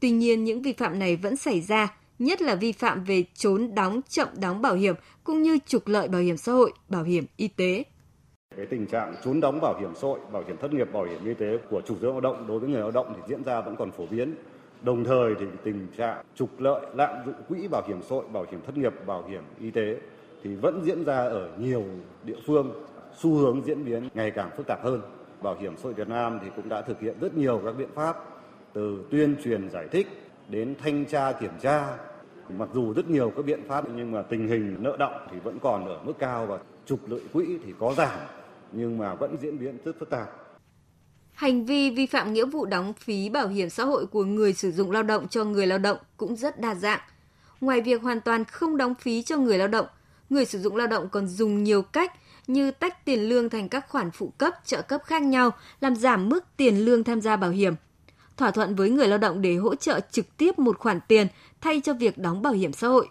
Tuy 0.00 0.10
nhiên, 0.10 0.44
những 0.44 0.62
vi 0.62 0.72
phạm 0.72 0.98
này 0.98 1.16
vẫn 1.16 1.36
xảy 1.36 1.60
ra, 1.60 1.96
nhất 2.18 2.42
là 2.42 2.54
vi 2.54 2.72
phạm 2.72 3.04
về 3.04 3.24
trốn 3.34 3.74
đóng, 3.74 4.00
chậm 4.08 4.28
đóng 4.36 4.62
bảo 4.62 4.74
hiểm 4.74 4.94
cũng 5.24 5.42
như 5.42 5.58
trục 5.66 5.88
lợi 5.88 6.08
bảo 6.08 6.20
hiểm 6.20 6.36
xã 6.36 6.52
hội, 6.52 6.72
bảo 6.88 7.04
hiểm 7.04 7.24
y 7.36 7.48
tế. 7.48 7.84
Cái 8.56 8.66
tình 8.66 8.86
trạng 8.86 9.14
trốn 9.24 9.40
đóng 9.40 9.58
bảo 9.60 9.74
hiểm 9.80 9.94
xã 9.94 10.08
hội, 10.08 10.18
bảo 10.32 10.42
hiểm 10.46 10.56
thất 10.56 10.72
nghiệp, 10.72 10.92
bảo 10.92 11.04
hiểm 11.04 11.24
y 11.24 11.34
tế 11.34 11.58
của 11.70 11.80
chủ 11.80 11.96
sở 12.02 12.08
lao 12.08 12.20
động 12.20 12.44
đối 12.48 12.58
với 12.58 12.68
người 12.68 12.80
lao 12.80 12.90
động 12.90 13.12
thì 13.16 13.22
diễn 13.28 13.44
ra 13.44 13.60
vẫn 13.60 13.76
còn 13.76 13.90
phổ 13.90 14.06
biến. 14.10 14.34
Đồng 14.82 15.04
thời 15.04 15.34
thì 15.40 15.46
tình 15.64 15.86
trạng 15.96 16.24
trục 16.34 16.60
lợi, 16.60 16.86
lạm 16.94 17.26
dụng 17.26 17.34
quỹ 17.48 17.68
bảo 17.68 17.82
hiểm 17.88 18.02
xã 18.02 18.16
hội, 18.16 18.24
bảo 18.32 18.46
hiểm 18.50 18.60
thất 18.66 18.76
nghiệp, 18.76 18.92
bảo 19.06 19.24
hiểm 19.28 19.42
y 19.60 19.70
tế 19.70 19.96
thì 20.42 20.54
vẫn 20.54 20.80
diễn 20.84 21.04
ra 21.04 21.16
ở 21.16 21.50
nhiều 21.58 21.84
địa 22.24 22.36
phương, 22.46 22.84
xu 23.16 23.34
hướng 23.34 23.62
diễn 23.64 23.84
biến 23.84 24.08
ngày 24.14 24.30
càng 24.30 24.50
phức 24.56 24.66
tạp 24.66 24.84
hơn. 24.84 25.00
Bảo 25.42 25.56
hiểm 25.60 25.76
xã 25.76 25.82
hội 25.82 25.94
Việt 25.94 26.08
Nam 26.08 26.38
thì 26.42 26.50
cũng 26.56 26.68
đã 26.68 26.82
thực 26.82 27.00
hiện 27.00 27.14
rất 27.20 27.36
nhiều 27.36 27.60
các 27.64 27.72
biện 27.78 27.90
pháp 27.94 28.16
từ 28.72 29.04
tuyên 29.10 29.36
truyền 29.44 29.70
giải 29.70 29.88
thích 29.90 30.06
đến 30.48 30.74
thanh 30.82 31.04
tra 31.04 31.32
kiểm 31.32 31.52
tra. 31.60 31.96
Mặc 32.48 32.68
dù 32.72 32.92
rất 32.92 33.10
nhiều 33.10 33.32
các 33.36 33.44
biện 33.44 33.60
pháp 33.68 33.84
nhưng 33.96 34.12
mà 34.12 34.22
tình 34.22 34.48
hình 34.48 34.76
nợ 34.80 34.96
động 34.98 35.26
thì 35.30 35.38
vẫn 35.38 35.58
còn 35.62 35.86
ở 35.86 35.98
mức 36.04 36.18
cao 36.18 36.46
và 36.46 36.58
trục 36.86 37.00
lợi 37.08 37.20
quỹ 37.32 37.58
thì 37.64 37.72
có 37.78 37.94
giảm 37.96 38.18
nhưng 38.72 38.98
mà 38.98 39.14
vẫn 39.14 39.36
diễn 39.42 39.58
biến 39.58 39.78
rất 39.84 39.92
phức 39.98 40.10
tạp. 40.10 40.28
Hành 41.32 41.64
vi 41.64 41.90
vi 41.90 42.06
phạm 42.06 42.32
nghĩa 42.32 42.44
vụ 42.44 42.66
đóng 42.66 42.92
phí 42.92 43.28
bảo 43.28 43.48
hiểm 43.48 43.70
xã 43.70 43.84
hội 43.84 44.06
của 44.06 44.24
người 44.24 44.52
sử 44.52 44.72
dụng 44.72 44.90
lao 44.90 45.02
động 45.02 45.28
cho 45.28 45.44
người 45.44 45.66
lao 45.66 45.78
động 45.78 45.98
cũng 46.16 46.36
rất 46.36 46.60
đa 46.60 46.74
dạng. 46.74 47.00
Ngoài 47.60 47.80
việc 47.80 48.02
hoàn 48.02 48.20
toàn 48.20 48.44
không 48.44 48.76
đóng 48.76 48.94
phí 48.94 49.22
cho 49.22 49.36
người 49.36 49.58
lao 49.58 49.68
động, 49.68 49.86
người 50.30 50.44
sử 50.44 50.58
dụng 50.58 50.76
lao 50.76 50.86
động 50.86 51.08
còn 51.08 51.28
dùng 51.28 51.64
nhiều 51.64 51.82
cách 51.82 52.12
như 52.46 52.70
tách 52.70 53.04
tiền 53.04 53.28
lương 53.28 53.48
thành 53.48 53.68
các 53.68 53.88
khoản 53.88 54.10
phụ 54.10 54.32
cấp, 54.38 54.54
trợ 54.64 54.82
cấp 54.82 55.02
khác 55.04 55.22
nhau, 55.22 55.50
làm 55.80 55.96
giảm 55.96 56.28
mức 56.28 56.44
tiền 56.56 56.84
lương 56.84 57.04
tham 57.04 57.20
gia 57.20 57.36
bảo 57.36 57.50
hiểm. 57.50 57.74
Thỏa 58.36 58.50
thuận 58.50 58.74
với 58.74 58.90
người 58.90 59.08
lao 59.08 59.18
động 59.18 59.42
để 59.42 59.56
hỗ 59.56 59.74
trợ 59.74 60.00
trực 60.10 60.36
tiếp 60.36 60.58
một 60.58 60.78
khoản 60.78 61.00
tiền 61.08 61.26
thay 61.60 61.80
cho 61.84 61.94
việc 61.94 62.18
đóng 62.18 62.42
bảo 62.42 62.52
hiểm 62.52 62.72
xã 62.72 62.88
hội. 62.88 63.08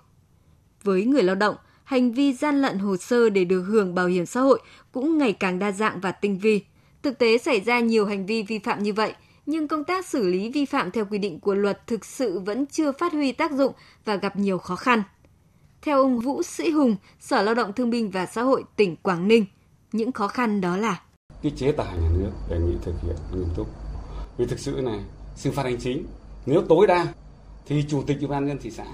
Với 0.84 1.06
người 1.06 1.24
lao 1.24 1.36
động, 1.36 1.56
hành 1.88 2.12
vi 2.12 2.34
gian 2.34 2.62
lận 2.62 2.80
hồ 2.80 2.98
sơ 2.98 3.30
để 3.30 3.46
được 3.46 3.62
hưởng 3.62 3.96
bảo 3.96 4.08
hiểm 4.08 4.26
xã 4.26 4.42
hội 4.42 4.60
cũng 4.92 5.18
ngày 5.18 5.34
càng 5.34 5.60
đa 5.60 5.72
dạng 5.72 6.00
và 6.00 6.12
tinh 6.12 6.38
vi. 6.38 6.62
Thực 7.04 7.20
tế 7.20 7.38
xảy 7.38 7.60
ra 7.60 7.80
nhiều 7.80 8.06
hành 8.06 8.26
vi 8.26 8.44
vi 8.44 8.60
phạm 8.60 8.84
như 8.84 8.94
vậy, 8.94 9.14
nhưng 9.46 9.68
công 9.68 9.84
tác 9.84 10.06
xử 10.06 10.28
lý 10.28 10.52
vi 10.52 10.66
phạm 10.66 10.92
theo 10.92 11.06
quy 11.06 11.18
định 11.18 11.40
của 11.40 11.56
luật 11.56 11.88
thực 11.88 12.06
sự 12.06 12.40
vẫn 12.40 12.66
chưa 12.66 12.92
phát 12.92 13.14
huy 13.14 13.32
tác 13.32 13.52
dụng 13.52 13.74
và 14.06 14.16
gặp 14.16 14.38
nhiều 14.38 14.58
khó 14.58 14.76
khăn. 14.76 15.04
Theo 15.82 16.02
ông 16.02 16.20
Vũ 16.20 16.44
Sĩ 16.44 16.70
Hùng, 16.70 16.96
Sở 17.20 17.42
Lao 17.42 17.56
động 17.56 17.74
Thương 17.74 17.90
binh 17.90 18.10
và 18.12 18.26
Xã 18.26 18.42
hội 18.42 18.64
tỉnh 18.76 18.96
Quảng 18.96 19.28
Ninh, 19.28 19.46
những 19.92 20.12
khó 20.12 20.28
khăn 20.28 20.62
đó 20.62 20.78
là 20.78 21.02
cái 21.44 21.52
chế 21.56 21.72
tài 21.72 21.98
nhà 21.98 22.10
nước 22.18 22.32
đề 22.50 22.60
nghị 22.60 22.76
thực 22.82 22.94
hiện 23.02 23.16
nghiêm 23.34 23.50
túc. 23.56 23.68
Vì 24.38 24.46
thực 24.46 24.60
sự 24.60 24.72
này, 24.72 25.00
xử 25.36 25.52
phạt 25.52 25.64
hành 25.64 25.78
chính 25.80 26.06
nếu 26.46 26.62
tối 26.70 26.88
đa 26.88 27.08
thì 27.66 27.86
chủ 27.90 28.04
tịch 28.08 28.18
ủy 28.20 28.28
ban 28.28 28.46
nhân 28.46 28.58
thị 28.62 28.72
xã 28.72 28.86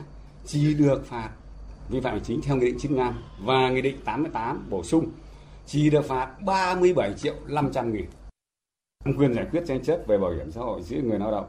chỉ 0.46 0.74
được 0.74 1.08
phạt 1.08 1.30
vi 1.90 2.00
phạm 2.00 2.14
hành 2.14 2.24
chính 2.24 2.42
theo 2.42 2.56
nghị 2.56 2.66
định 2.66 2.80
95 2.80 3.24
và 3.40 3.70
nghị 3.70 3.82
định 3.82 3.98
88 4.06 4.68
bổ 4.70 4.84
sung 4.84 5.06
chỉ 5.66 5.90
được 5.90 6.06
phạt 6.06 6.42
37 6.42 7.14
triệu 7.14 7.36
500 7.48 7.94
nghìn. 7.94 8.06
Quyền 9.18 9.34
giải 9.34 9.46
quyết 9.52 9.64
tranh 9.68 9.84
chấp 9.84 10.00
về 10.08 10.18
bảo 10.18 10.32
hiểm 10.32 10.52
xã 10.52 10.62
hội 10.62 10.82
giữa 10.82 11.02
người 11.02 11.20
lao 11.20 11.32
động, 11.32 11.46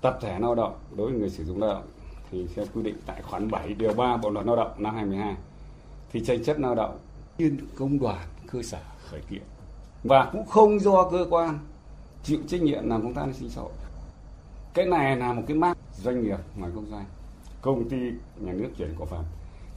tập 0.00 0.18
thể 0.20 0.38
lao 0.38 0.54
động 0.54 0.78
đối 0.96 1.10
với 1.10 1.20
người 1.20 1.30
sử 1.30 1.44
dụng 1.44 1.60
lao 1.60 1.70
động 1.70 1.84
thì 2.30 2.46
theo 2.54 2.64
quy 2.74 2.82
định 2.82 2.96
tại 3.06 3.22
khoản 3.22 3.50
7 3.50 3.74
điều 3.74 3.94
3 3.94 4.16
Bộ 4.16 4.30
luật 4.30 4.46
Lao 4.46 4.56
động 4.56 4.72
năm 4.78 4.94
2012 4.94 5.36
thì 6.12 6.24
tranh 6.24 6.44
chấp 6.44 6.58
lao 6.58 6.74
động 6.74 6.98
liên 7.38 7.58
công 7.76 7.98
đoàn 7.98 8.26
cơ 8.52 8.62
sở 8.62 8.78
khởi 9.10 9.20
kiện 9.30 9.42
và 10.04 10.30
cũng 10.32 10.46
không 10.46 10.80
do 10.80 11.10
cơ 11.10 11.26
quan 11.30 11.58
chịu 12.22 12.38
trách 12.48 12.62
nhiệm 12.62 12.88
làm 12.88 13.02
công 13.02 13.14
tác 13.14 13.22
an 13.22 13.32
sinh 13.32 13.50
xã 13.50 13.60
hội 13.60 13.72
cái 14.74 14.86
này 14.86 15.16
là 15.16 15.32
một 15.32 15.42
cái 15.46 15.56
mác 15.56 15.78
doanh 16.02 16.22
nghiệp 16.22 16.38
ngoài 16.56 16.72
công 16.74 16.90
doanh 16.90 17.04
công 17.64 17.88
ty 17.88 17.96
nhà 18.40 18.52
nước 18.52 18.68
chuyển 18.78 18.94
cổ 18.98 19.04
phần 19.04 19.24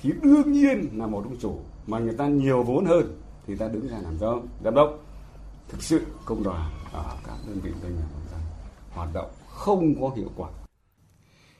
thì 0.01 0.12
đương 0.22 0.51
nhiên 0.51 0.89
là 0.94 1.08
một 1.08 1.24
ông 1.24 1.38
chủ 1.41 1.60
mà 1.88 2.00
người 2.00 2.13
ta 2.17 2.27
nhiều 2.27 2.63
vốn 2.63 2.86
hơn 2.86 3.22
thì 3.48 3.56
ta 3.56 3.67
đứng 3.67 3.88
ra 3.88 3.98
làm 4.03 4.17
do 4.20 4.39
giám 4.63 4.75
đốc 4.75 5.00
thực 5.70 5.84
sự 5.84 6.01
công 6.25 6.44
đoàn 6.44 6.72
ở 6.94 7.17
các 7.27 7.36
đơn 7.48 7.60
vị 7.63 7.72
doanh 7.82 7.91
nghiệp 7.91 8.06
công 8.13 8.24
doanh 8.32 8.41
hoạt 8.91 9.10
động 9.13 9.29
không 9.48 10.01
có 10.01 10.12
hiệu 10.15 10.32
quả 10.36 10.50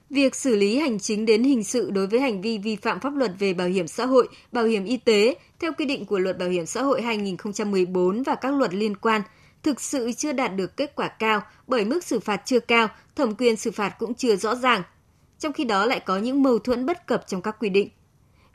Việc 0.10 0.36
xử 0.36 0.56
lý 0.56 0.80
hành 0.80 1.00
chính 1.00 1.26
đến 1.26 1.44
hình 1.44 1.64
sự 1.64 1.92
đối 1.92 2.08
với 2.08 2.20
hành 2.20 2.42
vi 2.42 2.58
vi 2.58 2.76
phạm 2.76 3.00
pháp 3.00 3.16
luật 3.16 3.32
về 3.40 3.54
bảo 3.54 3.68
hiểm 3.68 3.88
xã 3.88 4.06
hội, 4.06 4.28
bảo 4.52 4.66
hiểm 4.66 4.86
y 4.86 4.98
tế 4.98 5.36
theo 5.60 5.72
quy 5.78 5.86
định 5.86 6.06
của 6.06 6.20
Luật 6.20 6.38
Bảo 6.38 6.50
hiểm 6.50 6.66
xã 6.66 6.84
hội 6.84 7.02
2014 7.02 8.24
và 8.24 8.36
các 8.36 8.54
luật 8.54 8.74
liên 8.74 8.98
quan 8.98 9.22
thực 9.64 9.82
sự 9.82 10.12
chưa 10.12 10.34
đạt 10.34 10.56
được 10.56 10.78
kết 10.78 10.96
quả 10.96 11.08
cao 11.08 11.42
bởi 11.68 11.86
mức 11.86 12.04
xử 12.04 12.20
phạt 12.20 12.42
chưa 12.46 12.60
cao, 12.60 12.88
thẩm 13.16 13.36
quyền 13.36 13.56
xử 13.56 13.72
phạt 13.72 13.96
cũng 14.00 14.14
chưa 14.14 14.36
rõ 14.36 14.56
ràng. 14.56 14.84
Trong 15.40 15.54
khi 15.54 15.64
đó 15.64 15.86
lại 15.86 16.00
có 16.00 16.18
những 16.18 16.44
mâu 16.44 16.60
thuẫn 16.60 16.86
bất 16.86 17.08
cập 17.08 17.28
trong 17.28 17.42
các 17.42 17.56
quy 17.60 17.70
định. 17.70 17.90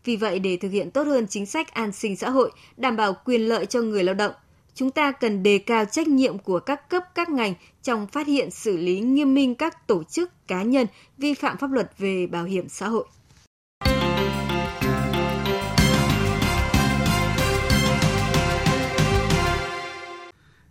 Vì 0.04 0.16
vậy, 0.16 0.38
để 0.38 0.56
thực 0.56 0.68
hiện 0.68 0.90
tốt 0.90 1.06
hơn 1.06 1.26
chính 1.26 1.46
sách 1.46 1.74
an 1.74 1.92
sinh 1.92 2.16
xã 2.16 2.30
hội, 2.30 2.50
đảm 2.76 2.96
bảo 2.96 3.16
quyền 3.24 3.40
lợi 3.40 3.66
cho 3.66 3.80
người 3.80 4.04
lao 4.04 4.14
động, 4.14 4.32
chúng 4.74 4.90
ta 4.90 5.12
cần 5.12 5.42
đề 5.42 5.58
cao 5.58 5.84
trách 5.84 6.08
nhiệm 6.08 6.38
của 6.38 6.60
các 6.60 6.90
cấp 6.90 7.02
các 7.14 7.28
ngành 7.28 7.54
trong 7.82 8.06
phát 8.06 8.26
hiện 8.26 8.50
xử 8.50 8.76
lý 8.76 9.00
nghiêm 9.00 9.34
minh 9.34 9.54
các 9.54 9.86
tổ 9.86 10.02
chức 10.04 10.30
cá 10.46 10.62
nhân 10.62 10.86
vi 11.18 11.34
phạm 11.34 11.56
pháp 11.56 11.70
luật 11.70 11.90
về 11.98 12.26
bảo 12.26 12.44
hiểm 12.44 12.68
xã 12.68 12.88
hội. 12.88 13.04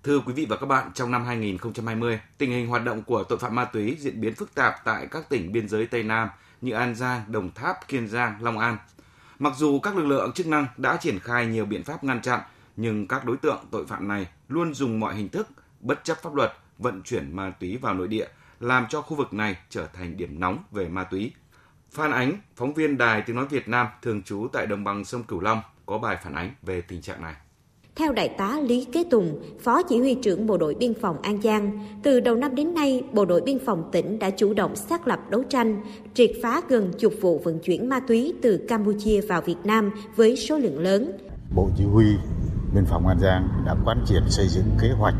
Thưa 0.03 0.19
quý 0.19 0.33
vị 0.33 0.45
và 0.49 0.57
các 0.57 0.65
bạn, 0.65 0.91
trong 0.93 1.11
năm 1.11 1.25
2020, 1.25 2.19
tình 2.37 2.51
hình 2.51 2.67
hoạt 2.67 2.83
động 2.83 3.03
của 3.03 3.23
tội 3.23 3.39
phạm 3.39 3.55
ma 3.55 3.65
túy 3.65 3.97
diễn 3.99 4.21
biến 4.21 4.35
phức 4.35 4.55
tạp 4.55 4.75
tại 4.85 5.07
các 5.11 5.29
tỉnh 5.29 5.51
biên 5.51 5.69
giới 5.69 5.85
Tây 5.85 6.03
Nam 6.03 6.29
như 6.61 6.73
An 6.73 6.95
Giang, 6.95 7.21
Đồng 7.27 7.51
Tháp, 7.51 7.87
Kiên 7.87 8.07
Giang, 8.07 8.43
Long 8.43 8.59
An. 8.59 8.77
Mặc 9.39 9.53
dù 9.57 9.79
các 9.79 9.95
lực 9.95 10.05
lượng 10.05 10.31
chức 10.31 10.47
năng 10.47 10.67
đã 10.77 10.97
triển 10.97 11.19
khai 11.19 11.45
nhiều 11.45 11.65
biện 11.65 11.83
pháp 11.83 12.03
ngăn 12.03 12.21
chặn, 12.21 12.39
nhưng 12.75 13.07
các 13.07 13.25
đối 13.25 13.37
tượng 13.37 13.59
tội 13.71 13.85
phạm 13.87 14.07
này 14.07 14.27
luôn 14.47 14.73
dùng 14.73 14.99
mọi 14.99 15.15
hình 15.15 15.29
thức, 15.29 15.47
bất 15.79 16.03
chấp 16.03 16.17
pháp 16.21 16.35
luật, 16.35 16.53
vận 16.77 17.01
chuyển 17.03 17.35
ma 17.35 17.49
túy 17.59 17.77
vào 17.77 17.93
nội 17.93 18.07
địa, 18.07 18.27
làm 18.59 18.85
cho 18.89 19.01
khu 19.01 19.17
vực 19.17 19.33
này 19.33 19.57
trở 19.69 19.87
thành 19.87 20.17
điểm 20.17 20.39
nóng 20.39 20.63
về 20.71 20.87
ma 20.89 21.03
túy. 21.03 21.33
Phan 21.91 22.11
Ánh, 22.11 22.33
phóng 22.55 22.73
viên 22.73 22.97
Đài 22.97 23.21
Tiếng 23.21 23.35
Nói 23.35 23.45
Việt 23.45 23.67
Nam 23.67 23.87
thường 24.01 24.23
trú 24.23 24.47
tại 24.53 24.67
đồng 24.67 24.83
bằng 24.83 25.05
sông 25.05 25.23
Cửu 25.23 25.39
Long, 25.39 25.61
có 25.85 25.97
bài 25.97 26.17
phản 26.23 26.33
ánh 26.33 26.53
về 26.61 26.81
tình 26.81 27.01
trạng 27.01 27.21
này. 27.21 27.35
Theo 27.95 28.13
Đại 28.13 28.29
tá 28.29 28.59
Lý 28.63 28.85
Kế 28.85 29.03
Tùng, 29.11 29.39
Phó 29.59 29.83
Chỉ 29.83 29.99
huy 29.99 30.15
trưởng 30.15 30.47
Bộ 30.47 30.57
đội 30.57 30.75
Biên 30.75 30.93
phòng 31.01 31.21
An 31.21 31.41
Giang, 31.41 31.85
từ 32.03 32.19
đầu 32.19 32.35
năm 32.35 32.55
đến 32.55 32.73
nay, 32.73 33.03
Bộ 33.13 33.25
đội 33.25 33.41
Biên 33.41 33.59
phòng 33.65 33.89
tỉnh 33.91 34.19
đã 34.19 34.29
chủ 34.29 34.53
động 34.53 34.75
xác 34.75 35.07
lập 35.07 35.19
đấu 35.29 35.43
tranh, 35.49 35.81
triệt 36.13 36.31
phá 36.43 36.61
gần 36.69 36.91
chục 36.99 37.13
vụ 37.21 37.39
vận 37.39 37.59
chuyển 37.59 37.89
ma 37.89 37.99
túy 37.99 38.33
từ 38.41 38.65
Campuchia 38.67 39.21
vào 39.21 39.41
Việt 39.41 39.55
Nam 39.63 39.91
với 40.15 40.35
số 40.37 40.57
lượng 40.57 40.79
lớn. 40.79 41.11
Bộ 41.55 41.69
Chỉ 41.77 41.83
huy 41.83 42.05
Biên 42.73 42.85
phòng 42.85 43.07
An 43.07 43.19
Giang 43.19 43.47
đã 43.65 43.75
quán 43.85 44.03
triệt 44.05 44.21
xây 44.27 44.47
dựng 44.47 44.65
kế 44.81 44.89
hoạch, 44.89 45.15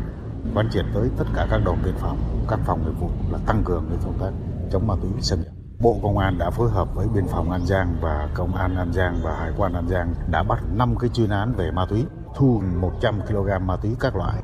quán 0.54 0.68
triệt 0.72 0.84
tới 0.94 1.08
tất 1.18 1.24
cả 1.34 1.46
các 1.50 1.60
đồn 1.64 1.76
biên 1.84 1.94
phòng, 2.00 2.18
các 2.48 2.60
phòng 2.66 2.80
nghiệp 2.84 3.00
vụ 3.00 3.08
là 3.32 3.38
tăng 3.46 3.62
cường 3.64 3.84
công 4.04 4.18
tác 4.20 4.30
chống 4.72 4.86
ma 4.86 4.94
túy 5.02 5.10
xâm 5.20 5.38
nhập. 5.38 5.52
Bộ 5.80 5.96
Công 6.02 6.18
an 6.18 6.38
đã 6.38 6.50
phối 6.50 6.70
hợp 6.70 6.94
với 6.94 7.06
Biên 7.14 7.24
phòng 7.26 7.50
An 7.50 7.66
Giang 7.66 7.96
và 8.00 8.28
Công 8.34 8.54
an 8.54 8.76
An 8.76 8.92
Giang 8.92 9.20
và 9.22 9.34
Hải 9.34 9.50
quan 9.56 9.72
An 9.72 9.88
Giang 9.88 10.14
đã 10.30 10.42
bắt 10.42 10.62
5 10.74 10.94
cái 11.00 11.10
chuyên 11.14 11.30
án 11.30 11.54
về 11.56 11.70
ma 11.70 11.86
túy 11.90 12.04
thu 12.34 12.62
100 12.80 13.20
kg 13.28 13.66
ma 13.66 13.76
túy 13.76 13.90
các 14.00 14.16
loại. 14.16 14.42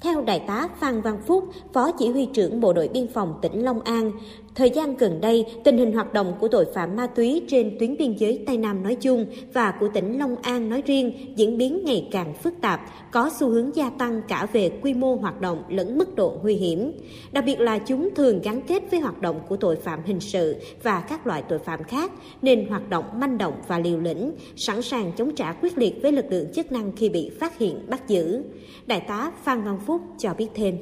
Theo 0.00 0.24
Đại 0.24 0.44
tá 0.46 0.68
Phan 0.80 1.00
Văn 1.00 1.18
Phúc, 1.26 1.44
Phó 1.74 1.90
Chỉ 1.98 2.10
huy 2.10 2.26
trưởng 2.26 2.60
Bộ 2.60 2.72
đội 2.72 2.88
Biên 2.88 3.06
phòng 3.14 3.38
tỉnh 3.42 3.64
Long 3.64 3.80
An, 3.80 4.12
thời 4.58 4.70
gian 4.70 4.96
gần 4.96 5.20
đây, 5.20 5.44
tình 5.64 5.78
hình 5.78 5.92
hoạt 5.92 6.12
động 6.12 6.34
của 6.40 6.48
tội 6.48 6.66
phạm 6.74 6.96
ma 6.96 7.06
túy 7.06 7.42
trên 7.48 7.76
tuyến 7.78 7.96
biên 7.96 8.12
giới 8.12 8.42
Tây 8.46 8.56
Nam 8.56 8.82
nói 8.82 8.94
chung 8.94 9.26
và 9.52 9.70
của 9.80 9.88
tỉnh 9.94 10.18
Long 10.18 10.36
An 10.42 10.68
nói 10.68 10.82
riêng 10.86 11.12
diễn 11.36 11.58
biến 11.58 11.84
ngày 11.84 12.08
càng 12.10 12.34
phức 12.34 12.54
tạp, 12.60 12.80
có 13.12 13.30
xu 13.38 13.48
hướng 13.48 13.76
gia 13.76 13.90
tăng 13.90 14.22
cả 14.28 14.46
về 14.52 14.70
quy 14.82 14.94
mô 14.94 15.14
hoạt 15.14 15.40
động 15.40 15.62
lẫn 15.68 15.98
mức 15.98 16.16
độ 16.16 16.38
nguy 16.42 16.54
hiểm. 16.54 16.92
Đặc 17.32 17.44
biệt 17.46 17.60
là 17.60 17.78
chúng 17.78 18.08
thường 18.14 18.40
gắn 18.42 18.62
kết 18.62 18.82
với 18.90 19.00
hoạt 19.00 19.20
động 19.20 19.40
của 19.48 19.56
tội 19.56 19.76
phạm 19.76 20.00
hình 20.04 20.20
sự 20.20 20.56
và 20.82 21.00
các 21.00 21.26
loại 21.26 21.42
tội 21.48 21.58
phạm 21.58 21.82
khác, 21.84 22.12
nên 22.42 22.66
hoạt 22.66 22.90
động 22.90 23.04
manh 23.14 23.38
động 23.38 23.54
và 23.68 23.78
liều 23.78 23.98
lĩnh, 23.98 24.32
sẵn 24.56 24.82
sàng 24.82 25.12
chống 25.16 25.34
trả 25.34 25.52
quyết 25.52 25.78
liệt 25.78 26.02
với 26.02 26.12
lực 26.12 26.26
lượng 26.30 26.52
chức 26.52 26.72
năng 26.72 26.92
khi 26.96 27.08
bị 27.08 27.30
phát 27.40 27.58
hiện 27.58 27.86
bắt 27.88 28.08
giữ. 28.08 28.42
Đại 28.86 29.00
tá 29.00 29.32
Phan 29.44 29.64
Văn 29.64 29.78
Phúc 29.86 30.00
cho 30.18 30.34
biết 30.38 30.48
thêm. 30.54 30.76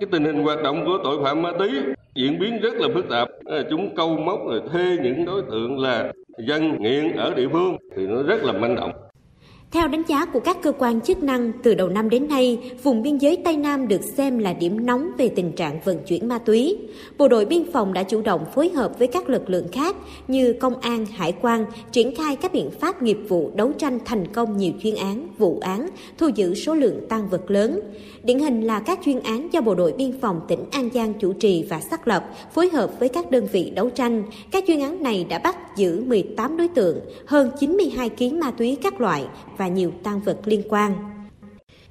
Cái 0.00 0.08
tình 0.12 0.24
hình 0.24 0.42
hoạt 0.42 0.62
động 0.62 0.84
của 0.86 0.98
tội 1.04 1.24
phạm 1.24 1.42
ma 1.42 1.52
túy 1.58 1.70
diễn 2.14 2.38
biến 2.38 2.60
rất 2.60 2.74
là 2.74 2.88
phức 2.94 3.08
tạp. 3.10 3.28
Ờ, 3.44 3.64
chúng 3.70 3.94
câu 3.96 4.16
móc 4.18 4.40
rồi 4.46 4.60
thuê 4.72 4.96
những 5.02 5.24
đối 5.24 5.42
tượng 5.50 5.78
là 5.78 6.12
dân 6.38 6.82
nghiện 6.82 7.16
ở 7.16 7.34
địa 7.34 7.48
phương 7.52 7.76
thì 7.96 8.06
nó 8.06 8.22
rất 8.22 8.44
là 8.44 8.52
manh 8.52 8.76
động. 8.76 8.92
Theo 9.70 9.88
đánh 9.88 10.02
giá 10.08 10.24
của 10.24 10.40
các 10.40 10.56
cơ 10.62 10.72
quan 10.78 11.00
chức 11.00 11.22
năng, 11.22 11.52
từ 11.62 11.74
đầu 11.74 11.88
năm 11.88 12.10
đến 12.10 12.28
nay, 12.28 12.58
vùng 12.82 13.02
biên 13.02 13.18
giới 13.18 13.36
Tây 13.44 13.56
Nam 13.56 13.88
được 13.88 14.00
xem 14.16 14.38
là 14.38 14.52
điểm 14.52 14.86
nóng 14.86 15.10
về 15.18 15.28
tình 15.28 15.52
trạng 15.52 15.80
vận 15.84 15.98
chuyển 16.06 16.28
ma 16.28 16.38
túy. 16.38 16.78
Bộ 17.18 17.28
đội 17.28 17.44
biên 17.44 17.72
phòng 17.72 17.92
đã 17.92 18.02
chủ 18.02 18.22
động 18.22 18.44
phối 18.54 18.68
hợp 18.68 18.98
với 18.98 19.08
các 19.08 19.28
lực 19.28 19.50
lượng 19.50 19.68
khác 19.72 19.96
như 20.28 20.52
công 20.52 20.80
an, 20.80 21.06
hải 21.06 21.32
quan, 21.32 21.64
triển 21.92 22.14
khai 22.14 22.36
các 22.36 22.52
biện 22.52 22.70
pháp 22.70 23.02
nghiệp 23.02 23.18
vụ 23.28 23.50
đấu 23.54 23.72
tranh 23.78 23.98
thành 24.04 24.26
công 24.32 24.56
nhiều 24.56 24.72
chuyên 24.82 24.94
án, 24.94 25.28
vụ 25.38 25.58
án, 25.60 25.88
thu 26.18 26.28
giữ 26.34 26.54
số 26.54 26.74
lượng 26.74 27.00
tăng 27.08 27.28
vật 27.28 27.50
lớn. 27.50 27.80
Điển 28.22 28.38
hình 28.38 28.60
là 28.62 28.80
các 28.80 28.98
chuyên 29.04 29.20
án 29.20 29.52
do 29.52 29.60
Bộ 29.60 29.74
đội 29.74 29.92
biên 29.92 30.20
phòng 30.20 30.40
tỉnh 30.48 30.64
An 30.70 30.88
Giang 30.94 31.14
chủ 31.14 31.32
trì 31.32 31.64
và 31.68 31.80
xác 31.80 32.08
lập, 32.08 32.30
phối 32.54 32.68
hợp 32.68 32.90
với 33.00 33.08
các 33.08 33.30
đơn 33.30 33.46
vị 33.52 33.72
đấu 33.74 33.90
tranh. 33.90 34.22
Các 34.50 34.64
chuyên 34.66 34.80
án 34.80 35.02
này 35.02 35.26
đã 35.28 35.38
bắt 35.38 35.76
giữ 35.76 36.04
18 36.06 36.56
đối 36.56 36.68
tượng, 36.68 37.00
hơn 37.26 37.50
92 37.60 38.10
kg 38.10 38.40
ma 38.40 38.50
túy 38.50 38.76
các 38.82 39.00
loại 39.00 39.24
và 39.56 39.63
nhiều 39.68 39.90
tăng 40.02 40.20
vật 40.20 40.38
liên 40.44 40.62
quan. 40.68 40.92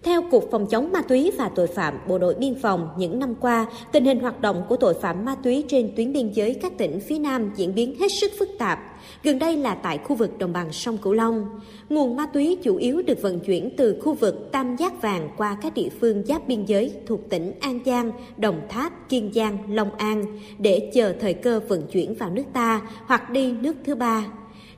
Theo 0.03 0.21
Cục 0.31 0.47
Phòng 0.51 0.67
chống 0.67 0.91
ma 0.91 1.01
túy 1.01 1.31
và 1.37 1.49
tội 1.55 1.67
phạm 1.67 1.93
Bộ 2.07 2.17
đội 2.17 2.33
Biên 2.33 2.55
phòng, 2.61 2.89
những 2.97 3.19
năm 3.19 3.35
qua, 3.35 3.65
tình 3.91 4.05
hình 4.05 4.19
hoạt 4.19 4.41
động 4.41 4.63
của 4.69 4.75
tội 4.75 4.93
phạm 4.93 5.25
ma 5.25 5.35
túy 5.35 5.63
trên 5.67 5.91
tuyến 5.95 6.13
biên 6.13 6.31
giới 6.31 6.53
các 6.53 6.77
tỉnh 6.77 6.99
phía 6.99 7.19
Nam 7.19 7.51
diễn 7.55 7.75
biến 7.75 7.99
hết 7.99 8.11
sức 8.11 8.31
phức 8.39 8.49
tạp. 8.59 8.79
Gần 9.23 9.39
đây 9.39 9.57
là 9.57 9.75
tại 9.75 9.97
khu 9.97 10.15
vực 10.15 10.37
đồng 10.37 10.53
bằng 10.53 10.71
sông 10.71 10.97
Cửu 10.97 11.13
Long. 11.13 11.59
Nguồn 11.89 12.15
ma 12.15 12.25
túy 12.25 12.57
chủ 12.63 12.75
yếu 12.75 13.01
được 13.01 13.21
vận 13.21 13.39
chuyển 13.39 13.69
từ 13.77 13.99
khu 14.01 14.13
vực 14.13 14.49
Tam 14.51 14.75
Giác 14.75 15.01
Vàng 15.01 15.29
qua 15.37 15.57
các 15.61 15.73
địa 15.73 15.89
phương 16.01 16.25
giáp 16.25 16.47
biên 16.47 16.65
giới 16.65 16.93
thuộc 17.05 17.29
tỉnh 17.29 17.51
An 17.59 17.79
Giang, 17.85 18.11
Đồng 18.37 18.61
Tháp, 18.69 19.09
Kiên 19.09 19.31
Giang, 19.33 19.57
Long 19.75 19.95
An 19.95 20.39
để 20.59 20.91
chờ 20.93 21.13
thời 21.19 21.33
cơ 21.33 21.59
vận 21.67 21.87
chuyển 21.87 22.15
vào 22.15 22.29
nước 22.29 22.45
ta 22.53 22.81
hoặc 23.05 23.29
đi 23.29 23.51
nước 23.51 23.75
thứ 23.85 23.95
ba. 23.95 24.25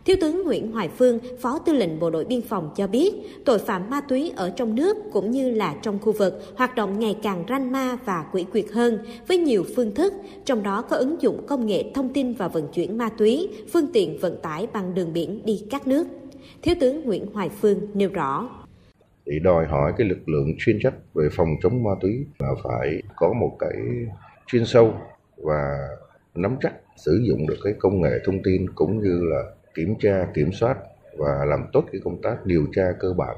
Thiếu 0.06 0.16
tướng 0.22 0.44
Nguyễn 0.44 0.72
Hoài 0.72 0.90
Phương, 0.98 1.20
Phó 1.40 1.60
Tư 1.60 1.74
lệnh 1.74 2.00
Bộ 2.00 2.10
đội 2.10 2.26
Biên 2.26 2.42
phòng 2.42 2.72
cho 2.76 2.88
biết, 2.88 3.14
tội 3.46 3.60
phạm 3.60 3.90
ma 3.90 4.02
túy 4.02 4.32
ở 4.36 4.50
trong 4.50 4.76
nước 4.76 4.98
cũng 5.12 5.32
như 5.32 5.52
là 5.52 5.76
trong 5.82 6.00
khu 6.00 6.12
vực 6.12 6.42
hoạt 6.56 6.76
động 6.76 7.00
ngày 7.00 7.18
càng 7.24 7.46
ranh 7.50 7.72
ma 7.72 7.98
và 8.06 8.26
quỷ 8.32 8.46
quyệt 8.52 8.66
hơn 8.74 9.00
với 9.28 9.38
nhiều 9.38 9.66
phương 9.76 9.96
thức, 9.96 10.14
trong 10.46 10.64
đó 10.64 10.82
có 10.82 10.96
ứng 10.96 11.22
dụng 11.22 11.46
công 11.48 11.66
nghệ 11.66 11.92
thông 11.94 12.14
tin 12.14 12.34
và 12.34 12.48
vận 12.48 12.68
chuyển 12.74 12.98
ma 12.98 13.10
túy, 13.10 13.50
phương 13.74 13.88
tiện 13.94 14.18
vận 14.18 14.42
tải 14.42 14.68
bằng 14.74 14.94
đường 14.94 15.14
biển 15.14 15.42
đi 15.46 15.66
các 15.72 15.88
nước. 15.88 16.08
Thiếu 16.62 16.76
tướng 16.80 17.04
Nguyễn 17.04 17.26
Hoài 17.34 17.50
Phương 17.50 17.80
nêu 17.94 18.10
rõ 18.10 18.50
thì 19.26 19.40
đòi 19.40 19.66
hỏi 19.66 19.94
cái 19.98 20.08
lực 20.08 20.30
lượng 20.30 20.56
chuyên 20.60 20.80
trách 20.84 20.94
về 21.14 21.30
phòng 21.32 21.50
chống 21.64 21.84
ma 21.84 21.92
túy 22.02 22.26
là 22.40 22.50
phải 22.64 23.02
có 23.16 23.34
một 23.34 23.56
cái 23.60 23.78
chuyên 24.48 24.66
sâu 24.66 24.94
và 25.38 25.78
nắm 26.36 26.56
chắc 26.62 26.74
sử 26.98 27.22
dụng 27.28 27.48
được 27.48 27.58
cái 27.64 27.74
công 27.80 28.02
nghệ 28.02 28.12
thông 28.26 28.44
tin 28.44 28.70
cũng 28.76 29.04
như 29.04 29.22
là 29.24 29.44
kiểm 29.76 29.96
tra 30.00 30.28
kiểm 30.34 30.52
soát 30.52 30.78
và 31.18 31.46
làm 31.46 31.66
tốt 31.74 31.86
cái 31.92 32.02
công 32.04 32.22
tác 32.22 32.46
điều 32.46 32.66
tra 32.76 32.92
cơ 33.00 33.14
bản. 33.18 33.38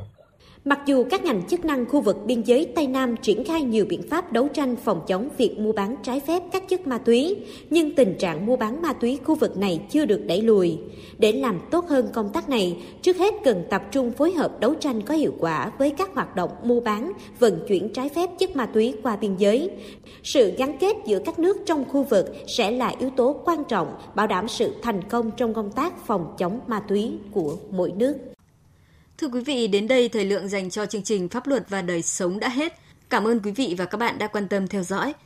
Mặc 0.68 0.80
dù 0.86 1.06
các 1.10 1.24
ngành 1.24 1.48
chức 1.48 1.66
năng 1.66 1.86
khu 1.86 2.02
vực 2.02 2.18
biên 2.26 2.42
giới 2.42 2.68
Tây 2.76 2.88
Nam 2.88 3.16
triển 3.22 3.44
khai 3.44 3.62
nhiều 3.62 3.86
biện 3.90 4.02
pháp 4.10 4.34
đấu 4.34 4.48
tranh 4.48 4.76
phòng 4.76 5.02
chống 5.08 5.30
việc 5.38 5.60
mua 5.60 5.72
bán 5.72 5.96
trái 6.04 6.20
phép 6.20 6.44
các 6.52 6.70
chất 6.70 6.88
ma 6.88 6.98
túy, 6.98 7.36
nhưng 7.70 7.96
tình 7.96 8.16
trạng 8.18 8.46
mua 8.46 8.56
bán 8.56 8.82
ma 8.82 8.94
túy 8.94 9.20
khu 9.24 9.36
vực 9.36 9.58
này 9.58 9.82
chưa 9.90 10.06
được 10.06 10.22
đẩy 10.28 10.42
lùi. 10.42 10.78
Để 11.18 11.32
làm 11.32 11.60
tốt 11.72 11.86
hơn 11.88 12.10
công 12.14 12.30
tác 12.30 12.50
này, 12.50 12.78
trước 13.02 13.18
hết 13.18 13.34
cần 13.44 13.64
tập 13.70 13.84
trung 13.92 14.12
phối 14.12 14.32
hợp 14.32 14.60
đấu 14.60 14.74
tranh 14.74 15.02
có 15.02 15.14
hiệu 15.14 15.34
quả 15.40 15.72
với 15.78 15.90
các 15.90 16.10
hoạt 16.14 16.36
động 16.36 16.50
mua 16.64 16.80
bán, 16.80 17.12
vận 17.40 17.60
chuyển 17.68 17.94
trái 17.94 18.10
phép 18.10 18.30
chất 18.40 18.56
ma 18.56 18.66
túy 18.66 18.94
qua 19.04 19.16
biên 19.16 19.36
giới. 19.36 19.70
Sự 20.24 20.52
gắn 20.58 20.78
kết 20.78 20.96
giữa 21.06 21.20
các 21.20 21.40
nước 21.40 21.58
trong 21.66 21.86
khu 21.86 22.04
vực 22.04 22.36
sẽ 22.48 22.72
là 22.72 22.94
yếu 23.00 23.10
tố 23.10 23.36
quan 23.46 23.64
trọng 23.64 23.88
bảo 24.16 24.28
đảm 24.28 24.48
sự 24.48 24.74
thành 24.82 25.04
công 25.10 25.32
trong 25.38 25.54
công 25.54 25.72
tác 25.72 26.06
phòng 26.08 26.36
chống 26.38 26.60
ma 26.68 26.80
túy 26.80 27.12
của 27.32 27.56
mỗi 27.72 27.92
nước. 27.92 28.37
Thưa 29.18 29.28
quý 29.28 29.40
vị, 29.40 29.68
đến 29.68 29.88
đây 29.88 30.10
thời 30.10 30.26
lượng 30.26 30.50
dành 30.50 30.70
cho 30.70 30.86
chương 30.86 31.04
trình 31.04 31.30
Pháp 31.30 31.48
luật 31.48 31.70
và 31.70 31.82
đời 31.82 32.02
sống 32.02 32.40
đã 32.40 32.50
hết. 32.50 32.74
Cảm 33.10 33.28
ơn 33.28 33.40
quý 33.40 33.52
vị 33.52 33.76
và 33.78 33.86
các 33.86 33.98
bạn 33.98 34.18
đã 34.18 34.28
quan 34.28 34.48
tâm 34.48 34.68
theo 34.68 34.84
dõi. 34.84 35.14